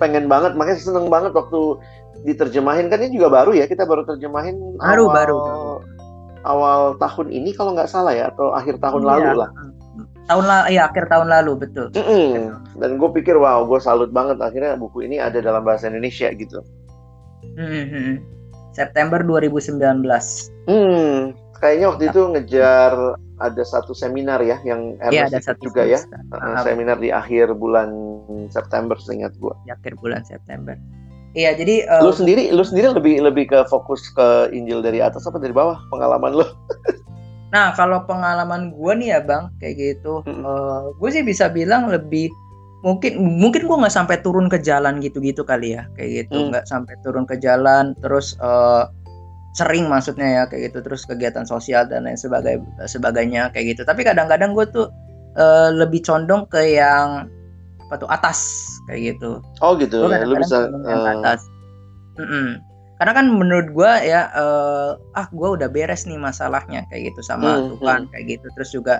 pengen 0.00 0.26
banget 0.26 0.58
makanya 0.58 0.80
seneng 0.80 1.06
banget 1.08 1.32
waktu 1.34 1.78
diterjemahin. 2.24 2.88
Kan 2.90 3.02
ini 3.04 3.18
juga 3.18 3.30
baru 3.30 3.54
ya 3.54 3.68
kita 3.68 3.84
baru 3.84 4.06
terjemahin 4.06 4.78
baru 4.78 5.04
awal, 5.10 5.14
baru. 5.14 5.38
awal 6.44 6.80
tahun 7.00 7.28
ini 7.32 7.50
kalau 7.56 7.74
nggak 7.74 7.90
salah 7.90 8.12
ya 8.14 8.30
atau 8.30 8.52
akhir 8.54 8.78
tahun 8.82 9.02
iya. 9.04 9.10
lalu 9.14 9.30
lah. 9.44 9.50
Tahun 10.24 10.44
lah 10.48 10.60
ya 10.72 10.88
akhir 10.88 11.04
tahun 11.12 11.28
lalu 11.28 11.52
betul. 11.68 11.86
Mm 11.92 12.04
-mm. 12.04 12.32
dan 12.80 12.90
gue 12.96 13.10
pikir 13.12 13.36
wow 13.36 13.62
gue 13.68 13.80
salut 13.82 14.08
banget. 14.10 14.40
Akhirnya 14.40 14.78
buku 14.80 15.04
ini 15.04 15.20
ada 15.20 15.38
dalam 15.38 15.62
bahasa 15.62 15.86
Indonesia 15.92 16.32
gitu. 16.32 16.64
Mm 17.54 17.84
-hmm. 17.86 18.34
September 18.74 19.22
2019 19.22 19.78
hmm 20.66 21.43
kayaknya 21.64 21.86
waktu 21.88 22.04
itu 22.12 22.20
ngejar 22.28 22.92
ada 23.40 23.62
satu 23.64 23.96
seminar 23.96 24.44
ya 24.44 24.60
yang 24.62 25.00
Iya, 25.00 25.32
ada 25.32 25.40
satu 25.40 25.72
juga 25.72 25.88
ya. 25.88 25.96
Uh, 26.28 26.60
seminar 26.60 27.00
di 27.00 27.08
akhir 27.08 27.56
bulan 27.56 27.88
September 28.52 29.00
seingat 29.00 29.32
gua. 29.40 29.56
di 29.64 29.72
akhir 29.72 29.96
bulan 29.96 30.20
September. 30.28 30.76
Iya, 31.34 31.56
jadi 31.56 31.88
eh, 31.88 32.02
Lu 32.04 32.12
sendiri 32.14 32.52
lu 32.52 32.62
sendiri 32.62 32.94
lebih 32.94 33.24
lebih 33.24 33.44
ke 33.50 33.58
fokus 33.66 34.06
ke 34.12 34.52
Injil 34.52 34.84
dari 34.84 35.00
atas 35.02 35.24
apa 35.26 35.40
dari 35.40 35.50
bawah 35.50 35.80
pengalaman 35.88 36.36
lu? 36.36 36.46
Nah, 37.54 37.70
kalau 37.70 38.02
pengalaman 38.02 38.74
gue 38.74 38.92
nih 38.98 39.14
ya 39.14 39.20
bang, 39.22 39.46
kayak 39.62 39.74
gitu, 39.78 40.26
Mm-mm. 40.26 40.98
gue 40.98 41.10
sih 41.14 41.22
bisa 41.22 41.46
bilang 41.46 41.86
lebih 41.86 42.26
mungkin 42.82 43.14
mungkin 43.38 43.70
gue 43.70 43.76
nggak 43.78 43.94
sampai 43.94 44.18
turun 44.26 44.50
ke 44.50 44.58
jalan 44.58 44.98
gitu-gitu 44.98 45.46
kali 45.46 45.78
ya, 45.78 45.86
kayak 45.94 46.26
gitu, 46.26 46.34
Mm. 46.34 46.46
nggak 46.50 46.66
sampai 46.66 46.98
turun 47.06 47.22
ke 47.22 47.38
jalan, 47.38 47.94
terus 48.02 48.34
eh, 48.42 48.82
sering 49.54 49.86
maksudnya 49.86 50.26
ya 50.26 50.42
kayak 50.50 50.70
gitu, 50.70 50.78
terus 50.82 51.06
kegiatan 51.06 51.46
sosial 51.46 51.86
dan 51.86 52.04
lain 52.04 52.18
sebagai 52.18 52.58
sebagainya 52.90 53.54
kayak 53.54 53.78
gitu. 53.78 53.82
Tapi 53.86 54.02
kadang-kadang 54.02 54.50
gue 54.52 54.66
tuh 54.66 54.90
eh, 55.38 55.70
lebih 55.70 56.02
condong 56.02 56.44
ke 56.50 56.74
yang 56.74 57.30
apa 57.86 57.94
tuh 58.00 58.10
atas 58.10 58.66
kayak 58.90 59.14
gitu. 59.14 59.38
Oh 59.62 59.78
gitu 59.78 60.10
Gue 60.10 60.10
ya. 60.10 60.26
Lu 60.26 60.34
bisa 60.34 60.66
eh, 60.66 61.06
atas. 61.22 61.46
Mm-mm. 62.18 62.58
Karena 62.94 63.12
kan 63.14 63.26
menurut 63.26 63.68
gua 63.74 63.98
ya 64.02 64.30
eh, 64.34 64.90
ah 65.18 65.26
gua 65.34 65.58
udah 65.58 65.66
beres 65.70 66.06
nih 66.06 66.18
masalahnya 66.18 66.86
kayak 66.90 67.10
gitu 67.14 67.20
sama 67.26 67.58
Hmm, 67.58 67.74
Tuhan 67.78 68.00
kayak 68.10 68.24
gitu. 68.38 68.46
Terus 68.58 68.70
juga 68.74 68.94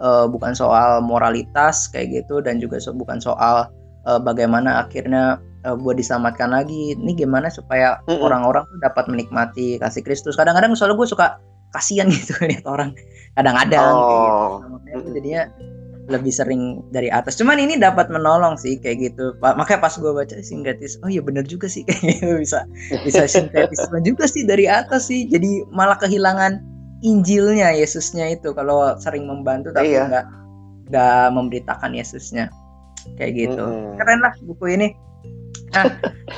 eh, 0.00 0.26
bukan 0.28 0.52
soal 0.56 1.00
moralitas 1.04 1.88
kayak 1.92 2.24
gitu 2.24 2.40
dan 2.44 2.60
juga 2.60 2.80
so- 2.80 2.94
bukan 2.96 3.18
soal 3.20 3.68
eh, 4.08 4.20
bagaimana 4.20 4.84
akhirnya 4.84 5.40
eh, 5.64 5.76
gua 5.78 5.92
diselamatkan 5.96 6.52
lagi. 6.52 6.94
Ini 6.94 7.12
gimana 7.16 7.48
supaya 7.48 7.98
orang-orang 8.06 8.66
tuh 8.68 8.78
dapat 8.82 9.04
menikmati 9.10 9.78
kasih 9.80 10.02
Kristus. 10.04 10.38
Kadang-kadang 10.38 10.76
soalnya 10.78 10.98
gue 10.98 11.08
suka 11.08 11.26
kasihan 11.76 12.08
gitu 12.14 12.34
lihat 12.44 12.64
orang 12.64 12.94
kadang-kadang 13.36 13.92
kayak 13.92 14.20
gitu. 14.22 14.38
Oh. 14.38 14.56
Nah, 14.62 14.98
gua 15.02 15.12
jadinya 15.14 15.42
lebih 16.08 16.32
sering 16.32 16.80
dari 16.88 17.12
atas. 17.12 17.36
Cuman 17.36 17.60
ini 17.60 17.76
dapat 17.76 18.08
menolong 18.08 18.56
sih 18.56 18.80
kayak 18.80 19.12
gitu. 19.12 19.36
Makanya 19.44 19.84
pas 19.84 19.92
gue 19.92 20.08
baca 20.08 20.40
sintetis, 20.40 20.96
oh 21.04 21.08
iya 21.12 21.20
bener 21.20 21.44
juga 21.44 21.68
sih 21.68 21.84
kayak 21.88 22.00
gitu 22.16 22.40
bisa 22.40 22.64
bisa 23.04 23.28
sintetisme 23.28 24.00
juga 24.00 24.24
sih 24.24 24.48
dari 24.48 24.64
atas 24.64 25.12
sih. 25.12 25.28
Jadi 25.28 25.68
malah 25.68 26.00
kehilangan 26.00 26.64
Injilnya 27.04 27.70
Yesusnya 27.78 28.34
itu 28.34 28.50
kalau 28.56 28.98
sering 28.98 29.28
membantu 29.28 29.70
tapi 29.70 29.94
Iya. 29.94 30.10
nggak 30.10 30.26
nggak 30.90 31.24
memberitakan 31.36 31.92
Yesusnya 31.94 32.50
kayak 33.20 33.32
gitu. 33.36 33.62
Mm-mm. 33.62 34.00
Keren 34.00 34.18
lah 34.24 34.34
buku 34.42 34.64
ini. 34.74 34.96
Nah, 35.74 35.84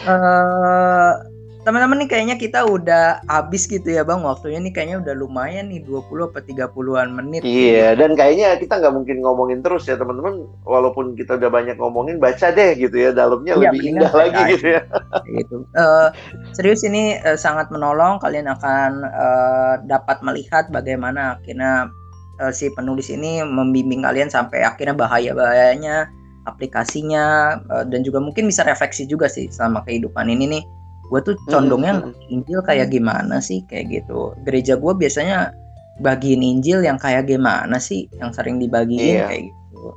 eh, 0.08 1.12
teman-teman 1.60 2.00
nih 2.00 2.08
kayaknya 2.08 2.36
kita 2.40 2.64
udah 2.64 3.20
habis 3.28 3.68
gitu 3.68 3.84
ya 3.92 4.00
bang 4.00 4.24
waktunya 4.24 4.56
nih 4.64 4.72
kayaknya 4.72 4.96
udah 5.04 5.14
lumayan 5.14 5.68
nih 5.68 5.84
20 5.84 6.32
apa 6.32 6.40
30-an 6.40 7.12
menit. 7.12 7.44
Iya, 7.44 7.92
dan 8.00 8.16
kayaknya 8.16 8.56
kita 8.56 8.80
nggak 8.80 8.94
mungkin 8.96 9.20
ngomongin 9.20 9.60
terus 9.60 9.84
ya 9.84 10.00
teman-teman. 10.00 10.48
Walaupun 10.64 11.20
kita 11.20 11.36
udah 11.36 11.50
banyak 11.52 11.76
ngomongin, 11.76 12.16
baca 12.16 12.48
deh 12.48 12.72
gitu 12.80 12.96
ya, 12.96 13.10
dalamnya 13.12 13.60
Iya, 13.60 13.62
lebih 13.68 13.80
indah 13.92 14.12
lagi 14.12 14.40
aja. 14.40 14.50
gitu 14.56 14.66
ya. 14.72 14.82
Gitu. 15.28 15.56
Eh, 15.76 16.08
serius 16.56 16.80
ini 16.80 17.20
eh, 17.20 17.36
sangat 17.36 17.68
menolong. 17.68 18.16
Kalian 18.24 18.48
akan 18.48 18.90
eh, 19.04 19.74
dapat 19.84 20.24
melihat 20.24 20.72
bagaimana 20.72 21.36
akhirnya 21.36 21.92
eh, 22.40 22.52
si 22.56 22.72
penulis 22.72 23.12
ini 23.12 23.44
membimbing 23.44 24.00
kalian 24.00 24.32
sampai 24.32 24.64
akhirnya 24.64 24.96
bahaya-bahayanya 24.96 26.08
aplikasinya 26.46 27.24
eh, 27.60 27.84
dan 27.88 28.00
juga 28.04 28.20
mungkin 28.20 28.48
bisa 28.48 28.64
refleksi 28.64 29.04
juga 29.04 29.26
sih 29.28 29.48
selama 29.48 29.84
kehidupan 29.84 30.28
ini 30.28 30.60
nih. 30.60 30.64
Gue 31.10 31.20
tuh 31.26 31.34
condongnya 31.50 31.98
Mm-mm. 31.98 32.14
ngerti 32.14 32.24
Injil 32.30 32.60
kayak 32.62 32.88
gimana 32.94 33.42
sih 33.42 33.66
kayak 33.66 33.90
gitu. 33.90 34.32
Gereja 34.46 34.78
gue 34.78 34.92
biasanya 34.94 35.50
bagiin 35.98 36.40
Injil 36.40 36.80
yang 36.86 36.96
kayak 36.96 37.26
gimana 37.26 37.76
sih 37.82 38.06
yang 38.16 38.30
sering 38.30 38.62
dibagiin 38.62 39.18
Iya. 39.18 39.26
kayak 39.26 39.42
gitu. 39.50 39.88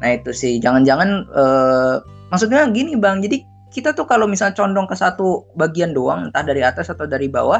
Nah 0.00 0.08
itu 0.16 0.30
sih 0.32 0.56
jangan-jangan 0.58 1.10
eh, 1.30 1.94
maksudnya 2.32 2.64
gini 2.72 2.96
bang. 2.96 3.20
Jadi 3.20 3.44
kita 3.68 3.90
tuh 3.90 4.06
kalau 4.06 4.30
misal 4.30 4.54
condong 4.54 4.86
ke 4.86 4.94
satu 4.94 5.50
bagian 5.58 5.90
doang 5.92 6.30
entah 6.30 6.46
dari 6.46 6.62
atas 6.62 6.94
atau 6.94 7.10
dari 7.10 7.26
bawah 7.26 7.58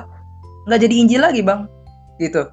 nggak 0.70 0.80
jadi 0.86 0.94
Injil 0.94 1.20
lagi 1.26 1.42
bang 1.42 1.66
gitu 2.22 2.46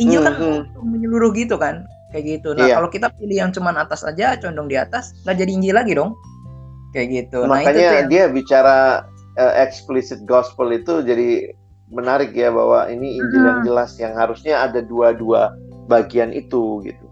Injil 0.00 0.24
kan 0.24 0.32
Hmm, 0.40 0.64
untuk 0.72 0.84
menyeluruh 0.88 1.36
gitu 1.36 1.60
kan 1.60 1.84
kayak 2.08 2.24
gitu 2.38 2.48
nah 2.52 2.64
Iya. 2.64 2.74
kalau 2.76 2.88
kita 2.88 3.08
pilih 3.14 3.36
yang 3.38 3.50
cuman 3.50 3.76
atas 3.76 4.00
aja 4.02 4.36
condong 4.36 4.66
di 4.66 4.76
atas 4.76 5.12
nggak 5.22 5.36
jadi 5.38 5.50
Injil 5.52 5.76
lagi 5.76 5.92
dong 5.92 6.16
kayak 6.90 7.08
gitu 7.12 7.44
nah 7.44 7.60
itu 7.60 7.68
Makanya 7.68 7.88
yang- 8.04 8.10
dia 8.10 8.24
bicara 8.26 8.76
eh, 9.34 9.54
explicit 9.62 10.24
gospel 10.24 10.72
itu 10.72 10.98
jadi 11.00 11.52
menarik 11.88 12.32
ya 12.32 12.50
bahwa 12.50 12.84
ini 12.86 13.16
Injil 13.16 13.42
yang 13.42 13.60
Mhm. 13.62 13.66
jelas 13.66 13.94
yang 13.96 14.12
harusnya 14.12 14.60
ada 14.60 14.80
dua-dua 14.80 15.54
bagian 15.86 16.28
itu 16.30 16.84
gitu. 16.84 17.06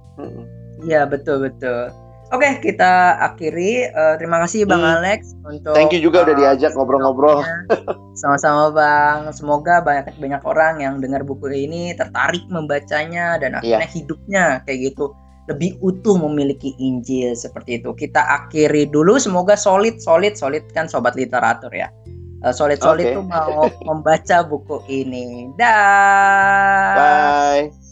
Iya 0.85 1.09
betul 1.09 1.49
betul. 1.49 1.89
Oke 2.35 2.59
kita 2.59 3.23
akhiri. 3.23 3.87
Eh, 3.87 4.15
terima 4.19 4.43
kasih 4.43 4.67
Bang 4.67 4.83
Hmm. 4.83 4.99
Alex 4.99 5.31
untuk. 5.47 5.79
Thank 5.79 5.95
you 5.95 6.03
juga 6.03 6.27
udah 6.27 6.35
eh, 6.35 6.39
diajak 6.43 6.75
ngobrol-ngobrol. 6.75 7.47
Sama-sama 8.21 8.75
Bang. 8.75 9.31
Semoga 9.31 9.79
banyak 9.79 10.19
banyak 10.19 10.43
orang 10.43 10.83
yang 10.83 10.99
dengar 10.99 11.23
buku 11.23 11.47
ini 11.55 11.95
tertarik 11.95 12.43
membacanya 12.51 13.39
dan 13.39 13.55
Iya. 13.63 13.79
akhirnya 13.79 13.89
hidupnya 13.95 14.45
kayak 14.67 14.91
gitu 14.91 15.15
lebih 15.47 15.79
utuh 15.79 16.19
memiliki 16.19 16.75
Injil 16.83 17.39
seperti 17.39 17.79
itu. 17.79 17.95
Kita 17.95 18.19
akhiri 18.43 18.91
dulu. 18.91 19.23
Semoga 19.23 19.55
solid 19.55 20.03
solid 20.03 20.35
solid 20.35 20.67
kan 20.75 20.91
sobat 20.91 21.15
literatur 21.15 21.71
ya. 21.71 21.87
Eh, 22.43 22.51
solid 22.51 22.83
solid 22.83 23.07
Oke. 23.07 23.17
tuh 23.17 23.25
mau 23.25 23.71
membaca 23.87 24.43
buku 24.43 24.83
ini. 24.91 25.55
Dah. 25.55 26.91
Bye. 26.99 27.86